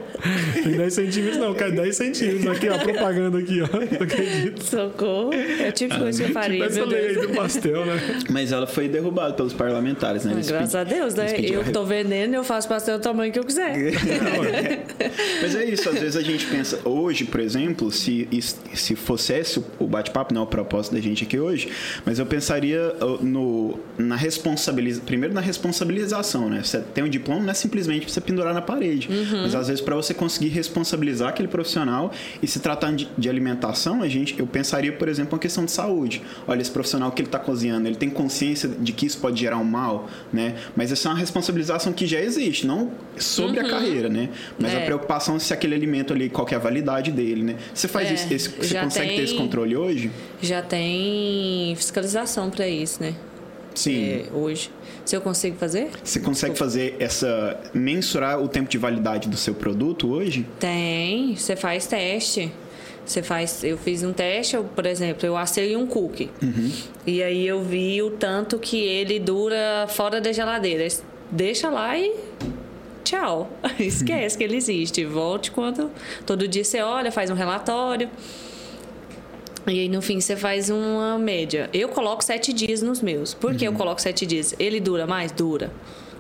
[0.63, 2.47] Tem 10 centímetros, não, quer 10 centímetros.
[2.47, 3.69] Aqui, ó, propaganda aqui, ó.
[3.73, 4.63] Não acredito.
[4.65, 5.33] Socorro.
[5.33, 8.21] É o tipo de coisa que eu faria, Essa meu lei aí do pastel, né?
[8.31, 10.33] mas ela foi derrubada pelos parlamentares, né?
[10.33, 11.27] Eles Graças pedi- a Deus, né?
[11.41, 13.73] Eu que tô vendendo, eu faço pastel do tamanho que eu quiser.
[15.43, 18.29] Mas é isso, às vezes a gente pensa, hoje, por exemplo, se,
[18.75, 21.69] se fosse esse o- bate-papo, não é o propósito da gente aqui hoje,
[22.05, 23.25] mas eu pensaria uh,
[23.63, 26.63] no, na responsabilização, primeiro na responsabilização, né?
[26.63, 29.09] Você tem um diploma, não é simplesmente pra você pendurar na parede,
[29.43, 34.03] mas às vezes para você conseguir responsabilizar aquele profissional e se tratando de, de alimentação,
[34.03, 36.23] a gente, eu pensaria, por exemplo, uma questão de saúde.
[36.47, 39.59] Olha, esse profissional que ele está cozinhando, ele tem consciência de que isso pode gerar
[39.59, 40.55] um mal, né?
[40.77, 44.29] Mas essa é uma responsabilização que já existe, não sobre a carreira, né?
[44.59, 44.85] Mas a É.
[44.85, 47.57] preocupação se aquele alimento ali, qual que é a validade dele, né?
[47.75, 50.11] Você faz É, isso, esse- você já consegue ter esse tem- controle hoje?
[50.41, 53.15] Já tem fiscalização pra isso, né?
[53.75, 54.05] Sim.
[54.05, 54.71] É, hoje.
[55.05, 55.91] Se eu consigo fazer?
[56.03, 60.47] Você consegue fazer essa mensurar o tempo de validade do seu produto hoje?
[60.61, 61.35] Tem.
[61.35, 62.53] Você faz teste.
[63.05, 63.65] Você faz.
[63.65, 66.31] Eu fiz um teste, eu, por exemplo, eu assei um cookie.
[67.07, 70.87] E aí eu vi o tanto que ele dura fora da geladeira.
[71.31, 72.15] Deixa lá e
[73.03, 73.51] tchau.
[73.79, 75.05] Esquece que ele existe.
[75.05, 75.91] Volte quando.
[76.25, 78.09] Todo dia você olha, faz um relatório.
[79.67, 81.71] E aí, no fim, você faz uma média.
[81.73, 83.33] Eu coloco sete dias nos meus.
[83.33, 84.55] Por que eu coloco sete dias?
[84.59, 85.31] Ele dura mais?
[85.31, 85.71] Dura.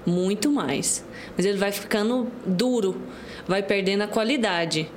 [0.07, 1.05] Muito mais.
[1.37, 3.01] Mas ele vai ficando duro.
[3.47, 4.89] Vai perdendo a qualidade.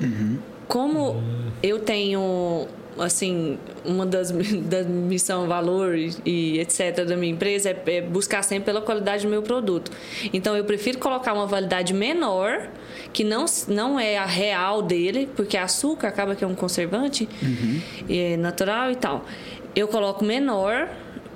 [0.67, 1.23] Como
[1.63, 2.67] eu tenho,
[2.99, 4.31] assim, uma das,
[4.67, 7.05] da missão, valor e etc.
[7.05, 9.91] da minha empresa é, é buscar sempre pela qualidade do meu produto.
[10.33, 12.69] Então, eu prefiro colocar uma validade menor,
[13.11, 17.27] que não, não é a real dele, porque açúcar acaba que é um conservante
[18.07, 19.25] e é natural e tal.
[19.75, 20.89] Eu coloco menor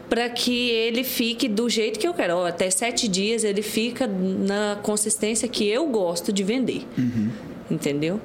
[0.09, 2.43] para que ele fique do jeito que eu quero.
[2.43, 6.85] Até sete dias ele fica na consistência que eu gosto de vender.
[7.69, 8.19] Entendeu?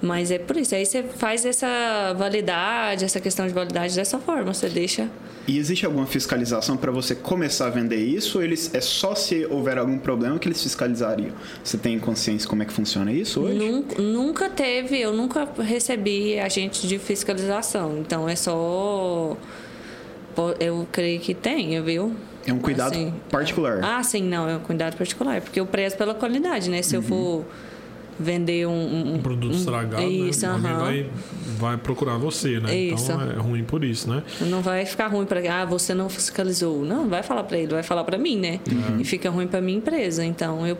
[0.00, 0.74] Mas é por isso.
[0.74, 4.54] Aí você faz essa validade, essa questão de validade dessa forma.
[4.54, 5.08] Você deixa.
[5.46, 8.38] E existe alguma fiscalização para você começar a vender isso?
[8.38, 11.32] Ou eles, é só se houver algum problema que eles fiscalizariam?
[11.64, 13.58] Você tem consciência como é que funciona isso hoje?
[13.58, 17.98] Nunca, nunca teve, eu nunca recebi agente de fiscalização.
[17.98, 19.36] Então é só.
[20.60, 22.14] Eu creio que tenha, viu?
[22.46, 23.80] É um cuidado assim, particular.
[23.82, 25.40] Ah, sim, não, é um cuidado particular.
[25.40, 26.80] Porque eu prezo pela qualidade, né?
[26.82, 27.02] Se uhum.
[27.02, 27.44] eu for
[28.18, 30.08] vender um, um, um produto estragado, né?
[30.08, 30.52] isso, né?
[30.52, 31.10] alguém vai,
[31.58, 32.74] vai procurar você, né?
[32.74, 33.12] Isso.
[33.12, 34.22] Então é ruim por isso, né?
[34.42, 36.84] Não vai ficar ruim para ah, você não fiscalizou.
[36.84, 38.60] Não, vai falar para ele, vai falar para mim, né?
[38.70, 39.00] Uhum.
[39.00, 40.24] E fica ruim para minha empresa.
[40.24, 40.76] Então eu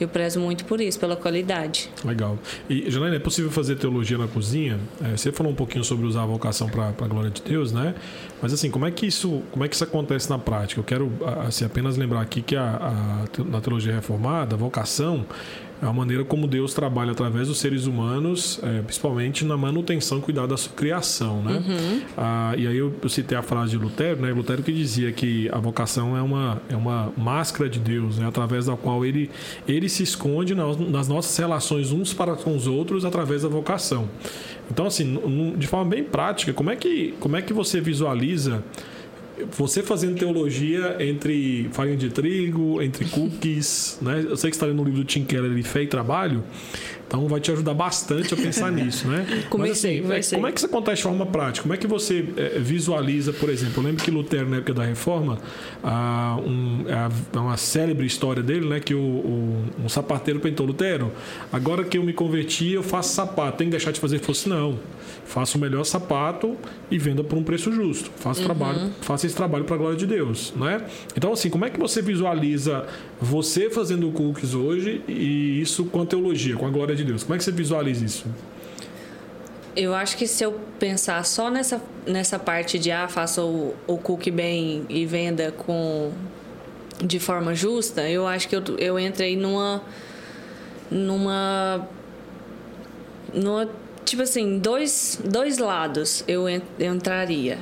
[0.00, 1.90] eu prezo muito por isso, pela qualidade.
[2.04, 2.38] Legal.
[2.68, 4.80] E, Janaína, é possível fazer teologia na cozinha?
[5.02, 7.94] É, você falou um pouquinho sobre usar a vocação para a glória de Deus, né?
[8.40, 10.80] Mas assim, como é que isso, como é que isso acontece na prática?
[10.80, 11.12] Eu quero
[11.46, 15.26] assim, apenas lembrar aqui que a, a, na teologia reformada, a vocação
[15.82, 20.20] é a maneira como Deus trabalha através dos seres humanos, é, principalmente na manutenção e
[20.20, 21.62] cuidado da sua criação, né?
[21.66, 22.02] Uhum.
[22.16, 24.30] Ah, e aí eu, eu, citei a frase de Lutero, né?
[24.30, 28.28] Lutero que dizia que a vocação é uma, é uma máscara de Deus, né?
[28.28, 29.30] Através da qual ele,
[29.66, 34.08] ele se esconde nas, nas nossas relações uns para com os outros através da vocação.
[34.70, 35.18] Então, assim,
[35.56, 38.62] de forma bem prática, como é que, como é que você visualiza
[39.56, 44.24] você fazendo teologia entre farinha de trigo, entre cookies, né?
[44.28, 46.44] Eu sei que está lendo o livro do Tim Keller, de Fé e Trabalho,
[47.10, 49.26] então vai te ajudar bastante a pensar nisso, né?
[49.50, 51.62] Comecei, Mas assim, é, como é que isso acontece de forma prática?
[51.62, 54.84] Como é que você é, visualiza, por exemplo, eu lembro que Lutero, na época da
[54.84, 55.36] Reforma,
[55.82, 58.78] a, um, a, uma célebre história dele, né?
[58.78, 61.10] Que o, o, um sapateiro perguntou, Lutero,
[61.52, 64.14] agora que eu me converti, eu faço sapato, tem que deixar de fazer?
[64.14, 64.78] Ele falou assim, não
[65.30, 66.56] faça o melhor sapato
[66.90, 68.10] e venda por um preço justo.
[68.16, 68.46] Faça, uhum.
[68.46, 70.52] trabalho, faça esse trabalho para a glória de Deus.
[70.56, 70.82] Né?
[71.16, 72.84] Então, assim, como é que você visualiza
[73.20, 77.22] você fazendo cookies hoje e isso com a teologia, com a glória de Deus?
[77.22, 78.26] Como é que você visualiza isso?
[79.76, 83.96] Eu acho que se eu pensar só nessa, nessa parte de ah, faça o, o
[83.98, 86.12] cookie bem e venda com
[87.02, 89.82] de forma justa, eu acho que eu, eu entrei numa
[90.90, 91.88] numa
[93.32, 93.68] numa
[94.04, 97.58] tipo assim, dois, dois lados eu, entraria.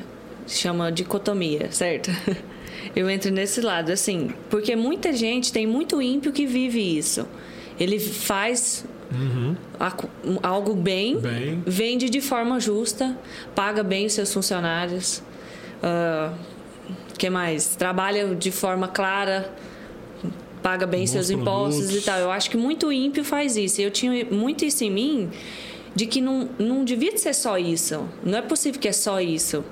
[0.46, 2.10] Chama dicotomia, certo?
[2.96, 7.26] eu entro nesse lado, assim, porque muita gente tem muito ímpio que vive isso.
[7.78, 9.56] Ele faz uhum.
[10.42, 13.16] algo bem, bem, vende de forma justa,
[13.54, 15.22] paga bem os seus funcionários.
[15.82, 16.34] Uh,
[17.18, 17.74] que mais?
[17.76, 19.52] Trabalha de forma clara,
[20.62, 22.02] paga bem Bons seus impostos produtos.
[22.02, 22.20] e tal.
[22.20, 23.80] Eu acho que muito ímpio faz isso.
[23.80, 25.30] Eu tinha muito isso em mim
[25.94, 28.08] de que não, não devia ser só isso.
[28.24, 29.64] Não é possível que é só isso.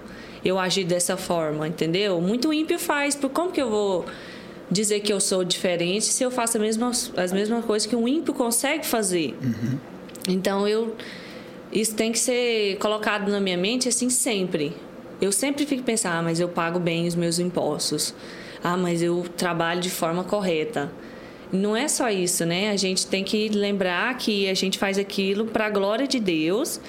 [0.45, 2.21] Eu agir dessa forma, entendeu?
[2.21, 3.15] Muito ímpio faz.
[3.15, 4.05] Por como que eu vou
[4.71, 8.07] dizer que eu sou diferente se eu faço as mesmas, as mesmas coisas que um
[8.07, 9.37] ímpio consegue fazer?
[9.43, 9.79] Uhum.
[10.29, 10.95] Então eu
[11.73, 14.73] isso tem que ser colocado na minha mente assim sempre.
[15.21, 18.15] Eu sempre fico pensando, ah, mas eu pago bem os meus impostos.
[18.63, 20.91] Ah, mas eu trabalho de forma correta
[21.53, 22.71] não é só isso, né?
[22.71, 26.81] A gente tem que lembrar que a gente faz aquilo para a glória de Deus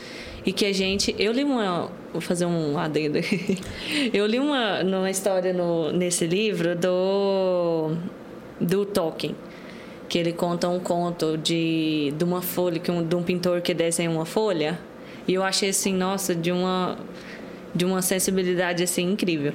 [0.45, 1.15] e que a gente.
[1.17, 1.91] Eu li uma.
[2.12, 3.20] Vou fazer um adendo.
[4.14, 7.95] eu li uma, uma história no, nesse livro do,
[8.60, 9.36] do Tolkien.
[10.10, 13.74] Que ele conta um conto de, de uma folha, que um, de um pintor que
[13.74, 14.80] desenha uma folha.
[15.28, 16.97] E eu achei assim, nossa, de uma,
[17.76, 19.53] de uma sensibilidade assim incrível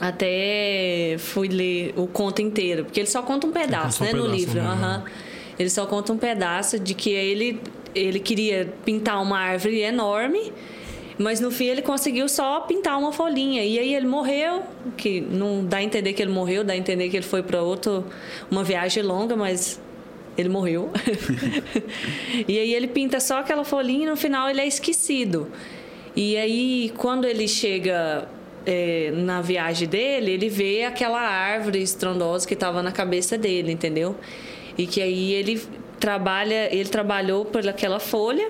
[0.00, 4.28] até fui ler o conto inteiro, porque ele só conta um pedaço, né, um pedaço,
[4.28, 4.62] no livro.
[4.62, 4.68] Né?
[4.70, 5.12] Uhum.
[5.58, 7.60] Ele só conta um pedaço de que ele,
[7.94, 10.52] ele queria pintar uma árvore enorme,
[11.18, 13.64] mas no fim ele conseguiu só pintar uma folhinha.
[13.64, 14.62] E aí ele morreu,
[14.96, 17.60] que não dá a entender que ele morreu, dá a entender que ele foi para
[17.60, 18.06] outro
[18.48, 19.80] uma viagem longa, mas
[20.36, 20.90] ele morreu.
[22.46, 25.48] e aí ele pinta só aquela folhinha e no final ele é esquecido.
[26.14, 28.28] E aí quando ele chega
[28.64, 34.14] é, na viagem dele, ele vê aquela árvore estrondosa que estava na cabeça dele, entendeu?
[34.76, 35.60] E que aí ele
[35.98, 38.48] trabalha, ele trabalhou por aquela folha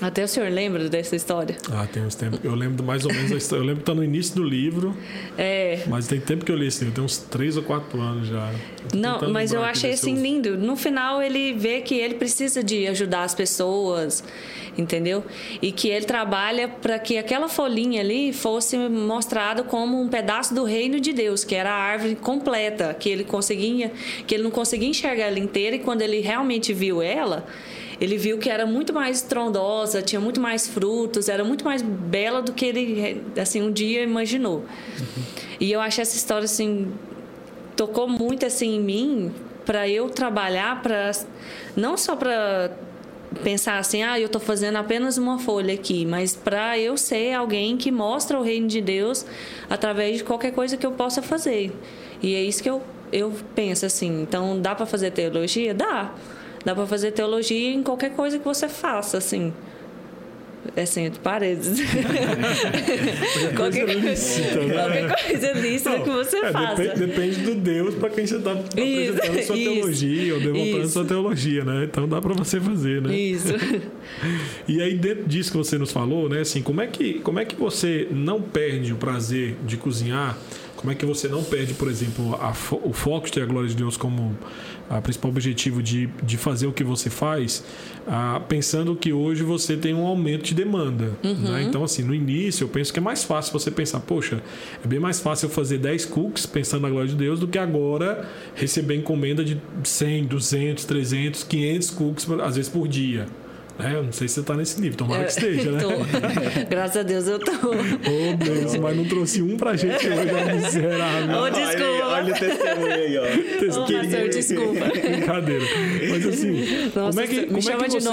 [0.00, 1.56] até o senhor lembra dessa história?
[1.72, 2.38] Ah, tem uns tempos.
[2.44, 3.62] Eu lembro mais ou menos da história.
[3.62, 4.96] Eu lembro que está no início do livro.
[5.36, 5.82] É.
[5.88, 8.52] Mas tem tempo que eu li esse livro, tem uns três ou quatro anos já.
[8.94, 10.56] Não, mas eu achei assim lindo.
[10.56, 14.22] No final ele vê que ele precisa de ajudar as pessoas,
[14.76, 15.24] entendeu?
[15.60, 20.62] E que ele trabalha para que aquela folhinha ali fosse mostrado como um pedaço do
[20.62, 23.90] reino de Deus, que era a árvore completa, que ele conseguia,
[24.26, 27.46] que ele não conseguia enxergar ela inteira e quando ele realmente viu ela,
[28.00, 32.40] ele viu que era muito mais estrondosa, tinha muito mais frutos, era muito mais bela
[32.40, 34.58] do que ele assim um dia imaginou.
[34.58, 35.22] Uhum.
[35.60, 36.92] E eu acho essa história assim
[37.76, 39.34] tocou muito assim em mim
[39.64, 41.12] para eu trabalhar para
[41.76, 42.72] não só para
[43.42, 47.76] pensar assim, ah, eu estou fazendo apenas uma folha aqui, mas para eu ser alguém
[47.76, 49.24] que mostra o reino de Deus
[49.68, 51.72] através de qualquer coisa que eu possa fazer.
[52.22, 52.82] E é isso que eu,
[53.12, 54.22] eu penso assim.
[54.22, 55.74] Então, dá para fazer teologia?
[55.74, 56.12] Dá.
[56.64, 59.52] Dá para fazer teologia em qualquer coisa que você faça, assim
[60.76, 61.80] é assim, entre paredes.
[63.56, 64.74] qualquer, coisa, lícita, né?
[64.74, 66.82] qualquer coisa lícita Não, que você é, faça.
[66.82, 70.92] Depende, depende, do Deus para quem você está apresentando sua isso, teologia ou demonstrando isso.
[70.92, 71.84] sua teologia, né?
[71.84, 73.14] Então dá para você fazer, né?
[73.14, 73.54] Isso.
[74.68, 76.40] e aí, dentro disso que você nos falou, né?
[76.40, 80.36] Assim, como é que, como é que você não perde o prazer de cozinhar?
[80.76, 82.50] Como é que você não perde, por exemplo, a,
[82.82, 84.38] o foco de ter a glória de Deus como
[84.88, 87.64] a principal objetivo de, de fazer o que você faz,
[88.06, 91.12] ah, pensando que hoje você tem um aumento de demanda.
[91.22, 91.34] Uhum.
[91.34, 91.62] Né?
[91.62, 94.42] Então, assim, no início eu penso que é mais fácil você pensar, poxa,
[94.82, 97.58] é bem mais fácil eu fazer 10 cookies pensando na glória de Deus do que
[97.58, 103.26] agora receber encomenda de 100, 200, 300, 500 cookies, às vezes por dia.
[103.78, 105.82] É, eu não sei se você está nesse nível, tomara que esteja, né?
[106.68, 107.52] Graças a Deus eu tô.
[107.52, 111.36] oh, Deus, mas não trouxe um pra gente hoje, é miserável.
[111.40, 111.84] Oh, desculpa.
[111.84, 113.22] Olha, olha, o testemunho aí, ó.
[113.24, 114.84] Oh, pastor, desculpa.
[114.86, 115.64] Brincadeira.
[116.10, 118.08] Mas assim, Nossa, como é que, como é que você...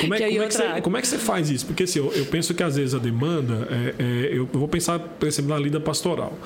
[0.00, 1.66] Como é, como, é que você, como é que você faz isso?
[1.66, 4.98] Porque assim, eu, eu penso que às vezes a demanda, é, é, eu vou pensar,
[4.98, 6.36] por exemplo, na lida pastoral.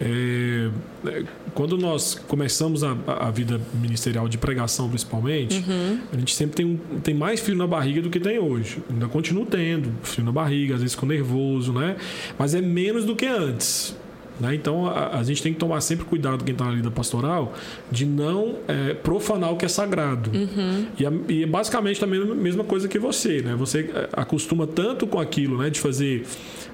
[0.00, 0.70] É,
[1.06, 1.24] é,
[1.54, 6.00] quando nós começamos a, a, vida ministerial de pregação, principalmente, uhum.
[6.12, 8.82] a gente sempre tem, tem mais frio na barriga do que tem hoje.
[8.90, 11.96] Ainda continuo tendo frio na barriga, às vezes com nervoso, né?
[12.38, 13.94] Mas é menos do que antes.
[14.40, 14.54] Né?
[14.54, 17.54] Então a, a, gente tem que tomar sempre cuidado, quem está na lida pastoral,
[17.90, 20.30] de não é, profanar o que é sagrado.
[20.30, 20.86] Uhum.
[20.98, 23.40] E, a, e é basicamente também a mesma coisa que você.
[23.42, 23.54] Né?
[23.54, 25.70] Você é, acostuma tanto com aquilo né?
[25.70, 26.24] de fazer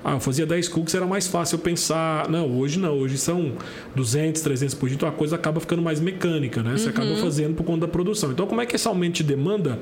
[0.05, 2.29] ah, eu fazia 10 cookies, era mais fácil eu pensar.
[2.29, 3.53] Não, hoje não, hoje são
[3.95, 6.77] 200, 300 por dia, então a coisa acaba ficando mais mecânica, né?
[6.77, 6.91] Você uhum.
[6.91, 8.31] acaba fazendo por conta da produção.
[8.31, 9.79] Então, como é que esse aumento de demanda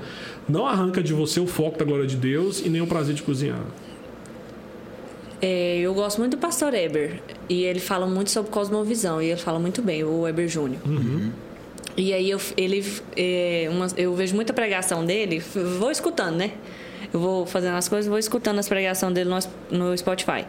[0.49, 3.23] não arranca de você o foco da glória de Deus e nem o prazer de
[3.23, 3.61] cozinhar?
[5.41, 7.21] É, eu gosto muito do pastor Eber.
[7.49, 9.21] E ele fala muito sobre cosmovisão.
[9.21, 10.81] E ele fala muito bem, o Eber Júnior.
[10.87, 11.31] Uhum.
[11.97, 12.85] E aí eu, ele,
[13.17, 15.43] é, uma, eu vejo muita pregação dele,
[15.79, 16.53] vou escutando, né?
[17.13, 20.47] Eu vou fazendo as coisas, vou escutando as pregações dele no, no Spotify.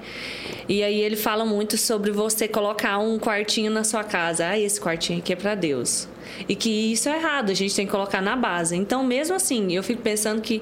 [0.67, 4.47] E aí ele fala muito sobre você colocar um quartinho na sua casa.
[4.47, 6.07] Ah, esse quartinho aqui é para Deus.
[6.47, 8.75] E que isso é errado, a gente tem que colocar na base.
[8.75, 10.61] Então, mesmo assim, eu fico pensando que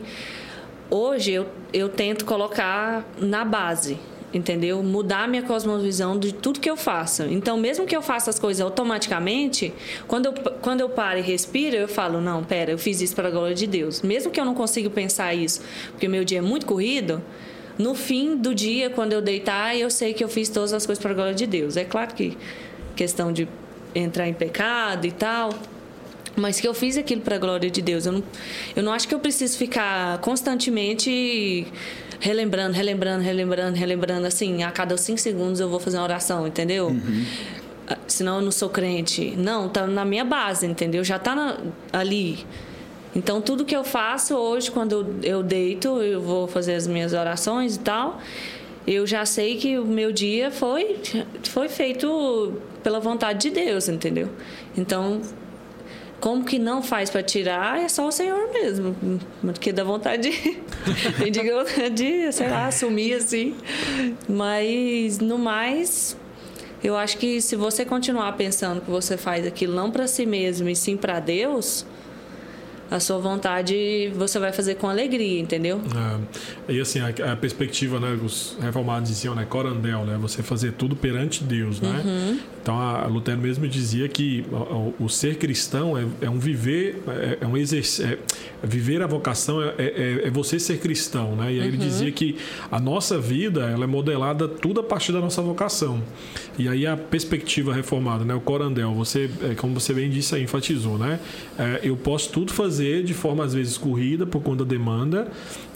[0.90, 3.98] hoje eu, eu tento colocar na base
[4.36, 4.84] entendeu?
[4.84, 7.24] Mudar minha cosmovisão de tudo que eu faço.
[7.24, 9.74] Então, mesmo que eu faça as coisas automaticamente,
[10.08, 13.30] quando eu, quando eu paro e respiro, eu falo: não, pera, eu fiz isso para
[13.30, 14.02] a glória de Deus.
[14.02, 15.62] Mesmo que eu não consiga pensar isso,
[15.92, 17.24] porque meu dia é muito corrido,
[17.78, 21.02] no fim do dia, quando eu deitar, eu sei que eu fiz todas as coisas
[21.02, 21.78] para a glória de Deus.
[21.78, 22.38] É claro que
[22.96, 23.48] questão de
[23.94, 25.50] entrar em pecado e tal.
[26.38, 28.06] Mas que eu fiz aquilo para a glória de Deus.
[28.06, 28.24] Eu não,
[28.76, 31.66] eu não acho que eu preciso ficar constantemente
[32.20, 36.88] relembrando, relembrando, relembrando, relembrando, assim, a cada cinco segundos eu vou fazer uma oração, entendeu?
[36.88, 37.26] Uhum.
[38.08, 39.36] Senão eu não sou crente.
[39.38, 41.04] Não, tá na minha base, entendeu?
[41.04, 41.58] Já tá na,
[41.94, 42.46] ali.
[43.16, 47.76] Então, tudo que eu faço hoje, quando eu deito, eu vou fazer as minhas orações
[47.76, 48.20] e tal,
[48.86, 50.98] eu já sei que o meu dia foi,
[51.44, 52.54] foi feito
[52.84, 54.30] pela vontade de Deus, entendeu?
[54.78, 55.22] Então,
[56.20, 58.96] como que não faz para tirar é só o Senhor mesmo.
[59.42, 60.58] Porque dá vontade de.
[61.52, 63.56] vontade de, sei lá, assumir assim.
[64.28, 66.18] Mas no mais,
[66.84, 70.70] eu acho que se você continuar pensando que você faz aquilo não para si mesmo
[70.70, 71.86] e sim para Deus,
[72.90, 75.82] a sua vontade você vai fazer com alegria, entendeu?
[76.68, 76.74] É.
[76.74, 80.96] E assim, a, a, perspectiva, né, os reformados diziam, né, corandel, né, você fazer tudo
[80.96, 82.02] perante Deus, né?
[82.06, 82.40] Uhum.
[82.66, 87.38] Então, a Lutero mesmo dizia que o, o ser cristão é, é, um viver, é,
[87.42, 88.18] é um exercício, é,
[88.64, 91.46] viver a vocação é, é, é, você ser cristão, né?
[91.46, 91.66] E aí uhum.
[91.66, 92.38] ele dizia que
[92.72, 96.02] a nossa vida, ela é modelada tudo a partir da nossa vocação.
[96.58, 100.98] E aí a perspectiva reformada, né, o corandel, você, como você bem disse, aí, enfatizou,
[100.98, 101.20] né?
[101.84, 105.28] eu posso tudo fazer fazer de forma às vezes corrida por conta da demanda,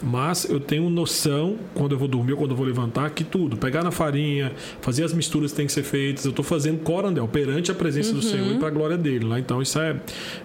[0.02, 3.56] mas eu tenho noção quando eu vou dormir ou quando eu vou levantar que tudo,
[3.56, 7.26] pegar na farinha, fazer as misturas que tem que ser feitas, eu estou fazendo corandel
[7.26, 8.16] perante a presença uhum.
[8.16, 9.38] do Senhor e para a glória dele, lá.
[9.38, 9.96] Então isso é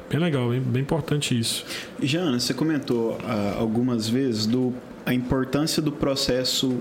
[0.10, 1.66] bem legal, bem, bem importante isso.
[2.02, 4.74] Jana, você comentou ah, algumas vezes do
[5.06, 6.80] a importância do processo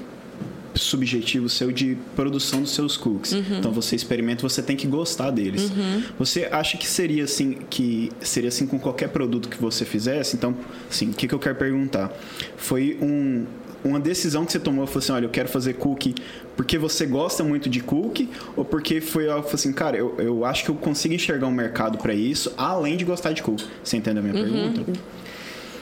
[0.74, 3.32] subjetivo seu de produção dos seus cookies.
[3.32, 3.58] Uhum.
[3.58, 5.70] Então você experimenta, você tem que gostar deles.
[5.70, 6.02] Uhum.
[6.18, 10.36] Você acha que seria assim que seria assim com qualquer produto que você fizesse?
[10.36, 10.54] Então,
[10.90, 12.12] assim, o que, que eu quero perguntar?
[12.56, 13.46] Foi um
[13.84, 16.14] uma decisão que você tomou, foi assim, olha, eu quero fazer cookie
[16.56, 20.64] porque você gosta muito de cookie ou porque foi algo assim, cara, eu, eu acho
[20.64, 23.66] que eu consigo enxergar um mercado para isso, além de gostar de cookie.
[23.82, 24.72] Você entende a minha uhum.
[24.72, 25.00] pergunta?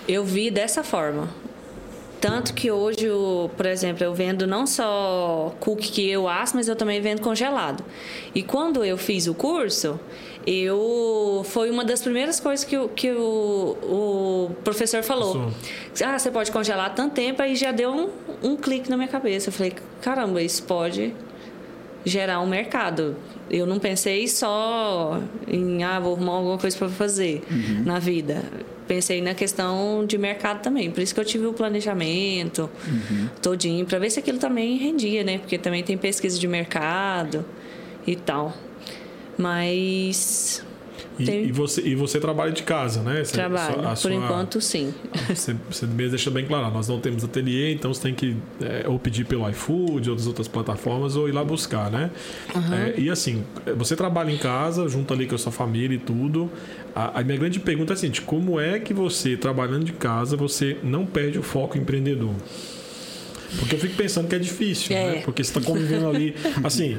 [0.08, 1.28] Eu vi dessa forma.
[2.22, 6.68] Tanto que hoje, eu, por exemplo, eu vendo não só cookie que eu asso, mas
[6.68, 7.84] eu também vendo congelado.
[8.32, 9.98] E quando eu fiz o curso,
[10.46, 15.50] eu foi uma das primeiras coisas que, o, que o, o professor falou.
[16.00, 18.08] Ah, você pode congelar tanto tempo, aí já deu um,
[18.40, 19.48] um clique na minha cabeça.
[19.48, 21.12] Eu falei, caramba, isso pode
[22.04, 23.16] gerar um mercado.
[23.50, 27.82] Eu não pensei só em, ah, vou arrumar alguma coisa para fazer uhum.
[27.84, 28.42] na vida
[28.86, 30.90] pensei na questão de mercado também.
[30.90, 33.28] Por isso que eu tive o planejamento uhum.
[33.40, 35.38] todinho, para ver se aquilo também rendia, né?
[35.38, 37.42] Porque também tem pesquisa de mercado
[38.06, 38.52] e tal.
[39.38, 40.62] Mas
[41.18, 43.24] e, e, você, e você trabalha de casa, né?
[43.24, 44.94] Você, Trabalho, por sua, enquanto sim.
[45.32, 48.86] Você, você mesmo deixa bem claro, nós não temos ateliê, então você tem que é,
[48.86, 52.10] ou pedir pelo iFood ou das outras plataformas ou ir lá buscar, né?
[52.54, 52.74] Uhum.
[52.74, 53.44] É, e assim,
[53.76, 56.50] você trabalha em casa, junto ali com a sua família e tudo.
[56.94, 60.36] A, a minha grande pergunta é a seguinte, como é que você, trabalhando de casa,
[60.36, 62.34] você não perde o foco empreendedor?
[63.58, 65.06] Porque eu fico pensando que é difícil, é.
[65.06, 65.22] né?
[65.24, 66.34] Porque você está convivendo ali.
[66.64, 66.98] Assim,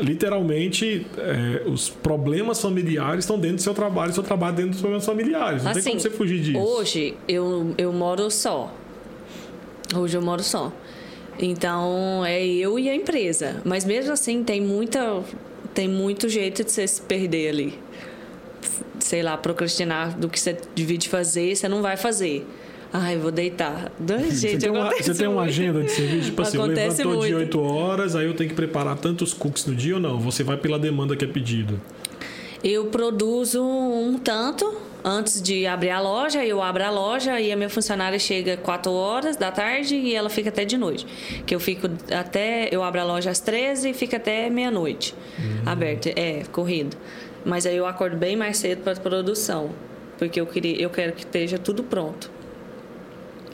[0.00, 4.80] literalmente, é, os problemas familiares estão dentro do seu trabalho, o seu trabalho dentro dos
[4.80, 5.62] problemas familiares.
[5.62, 6.58] Não assim, tem como você fugir disso.
[6.58, 8.72] Hoje, eu, eu moro só.
[9.94, 10.72] Hoje eu moro só.
[11.38, 13.60] Então, é eu e a empresa.
[13.64, 15.22] Mas mesmo assim, tem muita.
[15.72, 17.78] Tem muito jeito de você se perder ali.
[19.00, 22.46] Sei lá, procrastinar do que você divide fazer, você não vai fazer.
[22.96, 23.90] Ai, vou deitar.
[23.98, 26.26] Dois gente, você tem, uma, você tem uma agenda de serviço?
[26.26, 29.66] Tipo assim, acontece eu levanto de 8 horas, aí eu tenho que preparar tantos cookies
[29.66, 30.20] no dia ou não?
[30.20, 31.80] Você vai pela demanda que é pedido?
[32.62, 34.72] Eu produzo um tanto
[35.02, 38.92] antes de abrir a loja, eu abro a loja e a minha funcionária chega 4
[38.92, 41.04] horas da tarde e ela fica até de noite.
[41.44, 42.68] Que eu fico até.
[42.70, 45.16] Eu abro a loja às 13 e fica até meia-noite.
[45.40, 45.62] Hum.
[45.66, 46.10] Aberta.
[46.10, 46.96] É, corrido.
[47.44, 49.70] Mas aí eu acordo bem mais cedo para a produção.
[50.16, 52.30] Porque eu, queria, eu quero que esteja tudo pronto.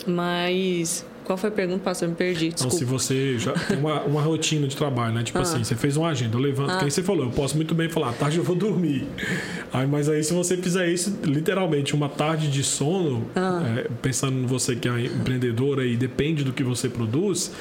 [0.06, 2.08] Mas qual foi a pergunta, pastor?
[2.08, 2.48] Me perdi.
[2.48, 2.74] Desculpa.
[2.74, 5.22] Então, se você já tem uma, uma rotina de trabalho, né?
[5.22, 5.42] Tipo ah.
[5.42, 6.72] assim, você fez uma agenda, eu levanto.
[6.72, 6.78] Ah.
[6.78, 9.06] Que aí você falou, eu posso muito bem falar, tarde eu vou dormir.
[9.72, 13.62] Aí, mas aí, se você fizer isso, literalmente, uma tarde de sono, ah.
[13.76, 17.52] é, pensando em você que é empreendedora e depende do que você produz,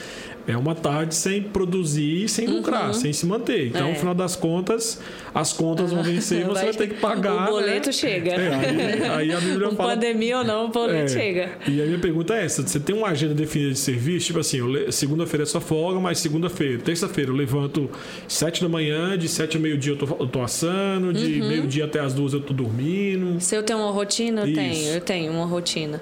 [0.50, 2.58] é uma tarde sem produzir, sem uhum.
[2.58, 3.68] lucrar, sem se manter.
[3.68, 3.91] Então, é.
[3.91, 5.00] no final das contas,
[5.34, 7.50] as contas vão vencer e você vai, vai ter que pagar.
[7.50, 7.93] O boleto né?
[7.93, 8.32] chega.
[8.32, 9.93] É, aí, aí, a Bíblia um fala.
[9.93, 11.52] pandemia ou não, o boleto é, chega.
[11.68, 14.26] E a minha pergunta é essa: você tem uma agenda definida de serviço?
[14.26, 17.88] Tipo assim, segunda-feira é sua folga, mas segunda-feira, terça-feira eu levanto
[18.28, 21.47] sete da manhã, de sete a meio-dia eu tô, eu tô assando, de uhum.
[21.47, 23.39] meio-dia até as duas eu tô dormindo.
[23.39, 24.56] Se eu tenho uma rotina, eu Isso.
[24.56, 26.02] tenho, eu tenho uma rotina.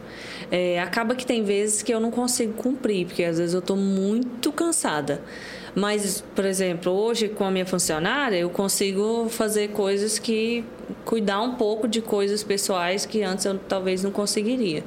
[0.50, 3.76] É, acaba que tem vezes que eu não consigo cumprir, porque às vezes eu estou
[3.76, 5.22] muito cansada.
[5.76, 10.64] Mas, por exemplo, hoje com a minha funcionária, eu consigo fazer coisas que.
[11.06, 14.84] cuidar um pouco de coisas pessoais que antes eu talvez não conseguiria.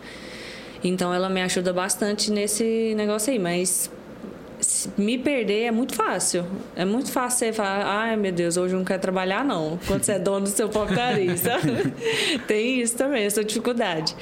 [0.83, 3.91] Então ela me ajuda bastante nesse negócio aí, mas
[4.97, 6.45] me perder é muito fácil.
[6.77, 9.79] É muito fácil você falar, ai meu Deus, hoje eu não quero trabalhar, não.
[9.87, 10.97] Quando você é dono do seu próprio.
[12.47, 14.15] Tem isso também, essa dificuldade.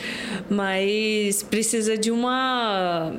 [0.49, 3.15] Mas precisa de uma.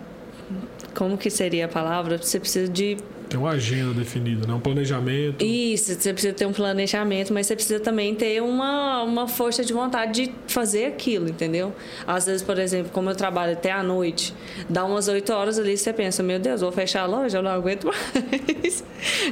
[0.95, 2.17] Como que seria a palavra?
[2.17, 2.97] Você precisa de
[3.29, 4.53] tem uma agenda definida, né?
[4.55, 5.45] Um planejamento.
[5.45, 9.71] Isso, você precisa ter um planejamento, mas você precisa também ter uma, uma força de
[9.71, 11.73] vontade de fazer aquilo, entendeu?
[12.07, 14.33] Às vezes, por exemplo, como eu trabalho até à noite,
[14.67, 17.51] dá umas 8 horas ali, você pensa, meu Deus, vou fechar a loja, eu não
[17.51, 18.83] aguento mais.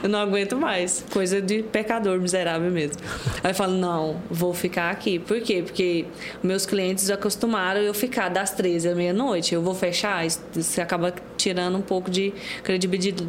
[0.03, 1.03] eu não aguento mais.
[1.11, 2.97] Coisa de pecador miserável mesmo.
[3.43, 5.17] Aí eu falo, não, vou ficar aqui.
[5.17, 5.63] Por quê?
[5.65, 6.05] Porque
[6.43, 9.55] meus clientes acostumaram eu ficar das 13 à meia-noite.
[9.55, 10.23] Eu vou fechar,
[10.53, 12.31] você acaba tirando um pouco de
[12.63, 13.25] credibilidade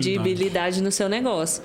[0.00, 1.62] credibilidade no seu negócio.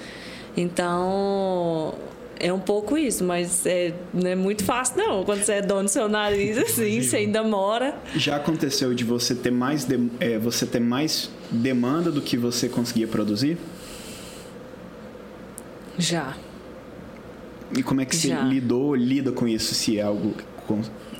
[0.55, 1.93] Então,
[2.39, 5.23] é um pouco isso, mas é, não é muito fácil, não.
[5.23, 7.95] Quando você é dono do seu nariz, assim, você ainda mora.
[8.15, 12.67] Já aconteceu de você ter mais, de, é, você ter mais demanda do que você
[12.67, 13.57] conseguia produzir?
[15.97, 16.35] Já.
[17.77, 18.41] E como é que Já.
[18.41, 20.33] você lidou, lida com isso, se é algo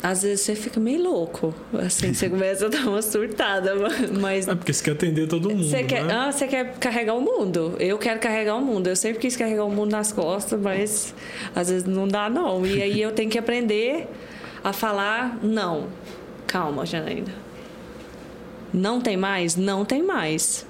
[0.03, 1.53] às vezes você fica meio louco.
[1.73, 3.73] Assim, você começa a dar uma surtada,
[4.19, 4.47] mas.
[4.47, 5.63] É porque você quer atender todo mundo.
[5.63, 5.83] Você né?
[5.83, 7.75] quer, ah, você quer carregar o mundo.
[7.79, 8.87] Eu quero carregar o mundo.
[8.87, 11.13] Eu sempre quis carregar o mundo nas costas, mas
[11.55, 12.65] às vezes não dá, não.
[12.65, 14.07] E aí eu tenho que aprender
[14.63, 15.87] a falar não.
[16.47, 17.33] Calma, Janaína.
[18.73, 19.55] Não tem mais?
[19.55, 20.65] Não tem mais.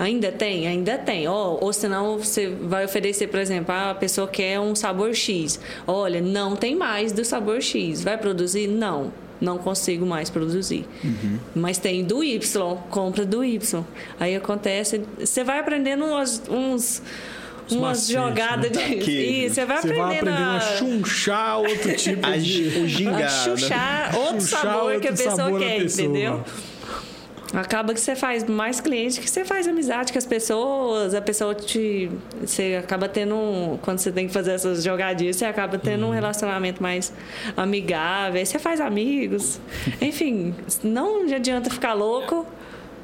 [0.00, 0.66] Ainda tem?
[0.66, 1.28] Ainda tem.
[1.28, 5.60] Oh, ou senão você vai oferecer, por exemplo, ah, a pessoa quer um sabor X.
[5.86, 8.02] Olha, não tem mais do sabor X.
[8.02, 8.66] Vai produzir?
[8.66, 9.12] Não.
[9.38, 10.86] Não consigo mais produzir.
[11.04, 11.38] Uhum.
[11.54, 13.84] Mas tem do Y, compra do Y.
[14.18, 15.02] Aí acontece.
[15.18, 17.02] Você vai aprendendo uns, uns
[17.70, 18.88] umas macetes, jogadas né?
[18.88, 18.96] de.
[18.96, 19.46] Queijo.
[19.46, 22.68] Isso, você vai Você vai aprendendo aprendendo a a, chunchar outro tipo A, de...
[22.80, 23.32] o a gingado.
[23.44, 26.06] chuchar outro Chuchar sabor que a outro pessoa quer, pessoa.
[26.08, 26.44] entendeu?
[27.52, 31.52] Acaba que você faz mais cliente que você faz amizade com as pessoas, a pessoa
[31.54, 32.08] te.
[32.40, 33.34] Você acaba tendo.
[33.34, 36.10] um- Quando você tem que fazer essas jogadinhas, você acaba tendo Uhum.
[36.10, 37.12] um relacionamento mais
[37.56, 39.58] amigável, aí você faz amigos.
[40.00, 42.46] Enfim, não adianta ficar louco,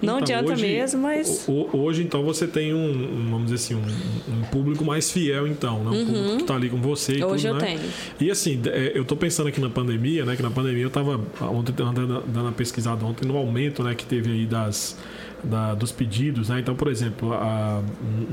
[0.02, 1.44] não Então, adianta hoje- mesmo, mas.
[1.48, 5.46] ho- ho- Hoje, então, você tem um, vamos dizer assim, um, um público mais fiel,
[5.46, 5.90] então, né?
[5.90, 7.30] Um público que tá ali com você e Uhum.
[7.32, 7.76] Hoje tudo, eu né?
[7.78, 7.90] tenho.
[8.20, 10.36] E assim, é, eu tô pensando aqui na pandemia, né?
[10.36, 13.94] Que na pandemia eu tava ontem dando, dando uma pesquisada ontem no aumento, né?
[13.94, 14.96] Que teve aí das...
[15.44, 16.58] da- dos pedidos, né?
[16.60, 17.80] Então, por exemplo, a-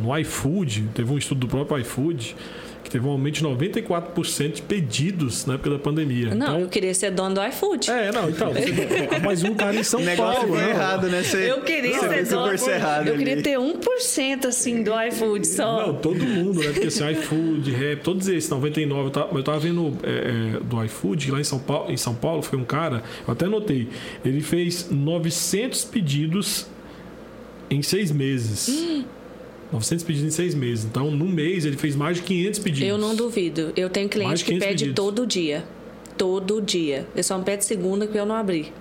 [0.01, 2.35] no iFood, teve um estudo do próprio iFood
[2.83, 6.35] que teve um aumento de 94% de pedidos na época da pandemia.
[6.35, 7.89] Não, então, eu queria ser dono do iFood.
[7.89, 10.69] é, não, então, você, mas um cara em São O negócio Paulo, foi né?
[10.71, 11.23] errado, né?
[11.23, 12.57] Você, Eu queria você ser dono.
[12.57, 13.43] cerrado Eu queria ali.
[13.43, 15.87] ter 1% assim do iFood só.
[15.87, 16.71] Não, todo mundo, né?
[16.71, 19.07] Porque assim, iFood, Rap, todos esses, 99.
[19.07, 21.97] Eu tava, eu tava vendo é, é, do iFood, que lá em São, Paulo, em
[21.97, 23.87] São Paulo foi um cara, eu até notei,
[24.25, 26.67] ele fez 900 pedidos
[27.69, 29.03] em seis meses.
[29.73, 30.85] 900 pedidos em seis meses.
[30.85, 32.87] Então, no mês, ele fez mais de 500 pedidos.
[32.87, 33.73] Eu não duvido.
[33.75, 34.95] Eu tenho cliente que 500 pede pedidos.
[34.95, 35.63] todo dia.
[36.15, 37.07] Todo dia.
[37.15, 38.71] Eu só não pede segunda que eu não abri.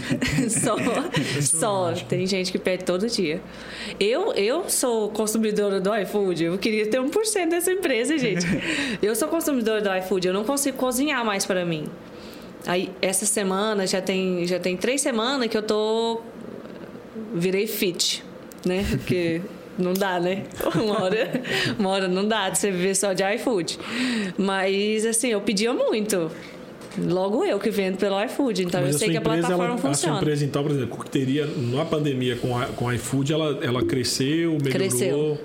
[0.50, 0.76] só,
[1.40, 1.92] só.
[2.06, 3.40] Tem gente que pede todo dia.
[3.98, 6.44] Eu, eu sou consumidora do iFood.
[6.44, 8.44] Eu queria ter 1% dessa empresa, gente.
[9.02, 10.28] Eu sou consumidora do iFood.
[10.28, 11.86] Eu não consigo cozinhar mais para mim.
[12.66, 16.20] Aí, essa semana, já tem, já tem três semanas que eu tô...
[17.34, 18.22] Virei fit,
[18.64, 18.84] né?
[18.88, 19.40] Porque...
[19.78, 20.44] Não dá, né?
[20.74, 21.30] Uma hora,
[21.78, 23.78] uma hora não dá de você viver só de iFood.
[24.36, 26.30] Mas, assim, eu pedia muito.
[26.98, 28.64] Logo eu que vendo pelo iFood.
[28.64, 30.16] Então Mas eu sei que a empresa, plataforma ela, a sua funciona.
[30.18, 34.52] empresa, então, por exemplo, que teria na pandemia com a, com iFood, ela, ela cresceu,
[34.52, 34.70] melhorou.
[34.72, 35.40] Cresceu.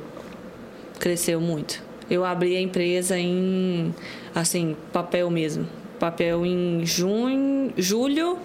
[1.00, 1.82] Cresceu muito.
[2.10, 3.94] Eu abri a empresa em,
[4.36, 5.68] assim, papel mesmo.
[6.00, 8.38] Papel em junho, julho,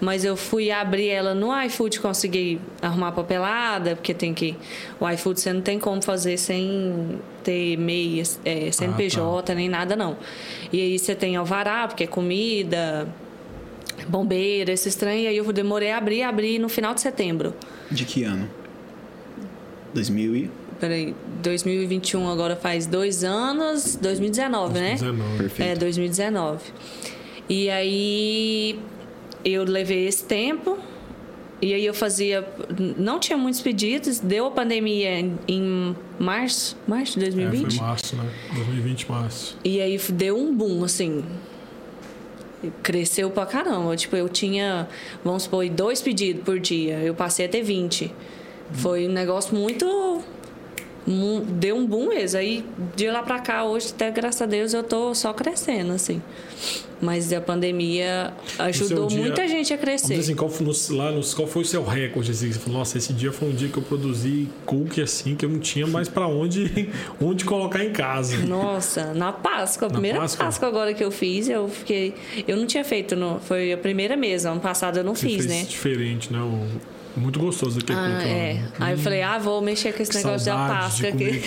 [0.00, 4.56] mas eu fui abrir ela no iFood, consegui arrumar papelada, porque tem que.
[5.00, 10.16] O iFood você não tem como fazer sem ter MEI, é, CNPJ, nem nada, não.
[10.72, 13.08] E aí você tem alvará, porque é comida,
[14.08, 15.22] bombeira, esse estranho.
[15.22, 17.54] E aí eu demorei a abrir, abri no final de setembro.
[17.90, 18.48] De que ano?
[19.94, 20.50] 2000 e...
[20.78, 24.92] Peraí, 2021 agora faz dois anos, 2019, né?
[24.92, 25.38] 19.
[25.38, 25.70] Perfeito.
[25.72, 26.60] É, 2019.
[27.48, 28.78] E aí
[29.44, 30.78] eu levei esse tempo.
[31.60, 32.46] E aí eu fazia.
[32.96, 37.76] Não tinha muitos pedidos, deu a pandemia em, em março, março de É, 2020.
[37.78, 38.30] foi março, né?
[38.54, 39.58] 2020, março.
[39.64, 41.24] E aí deu um boom, assim.
[42.82, 43.96] Cresceu pra caramba.
[43.96, 44.88] Tipo, eu tinha,
[45.24, 46.98] vamos supor, dois pedidos por dia.
[47.00, 48.12] Eu passei a ter 20.
[48.72, 50.22] Foi um negócio muito.
[51.48, 52.38] Deu um boom mesmo.
[52.38, 56.20] Aí, de lá pra cá, hoje, até graças a Deus, eu tô só crescendo, assim.
[57.00, 60.14] Mas a pandemia ajudou dia- muita gente a crescer.
[60.14, 62.32] assim, qual, foi, no- lá nos, qual foi o seu recorde?
[62.32, 65.44] Assim, você falou, nossa, esse dia foi um dia que eu produzi cookie assim, que
[65.44, 66.90] eu não tinha mais pra onde,
[67.22, 68.36] onde colocar em casa.
[68.38, 70.44] Nossa, na Páscoa, a Na primeira Páscoa?
[70.46, 70.68] Páscoa?
[70.68, 72.14] agora que eu fiz, eu fiquei.
[72.48, 74.50] Eu não tinha feito, no, foi a primeira mesmo.
[74.50, 75.62] Ano passado eu não Você fiz, né?
[75.68, 76.40] diferente, né?
[76.40, 78.28] O- muito gostoso aquele Ah, cookie.
[78.28, 78.62] é.
[78.80, 81.42] Aí eu falei, ah, vou mexer com esse negócio da Páscoa aqui.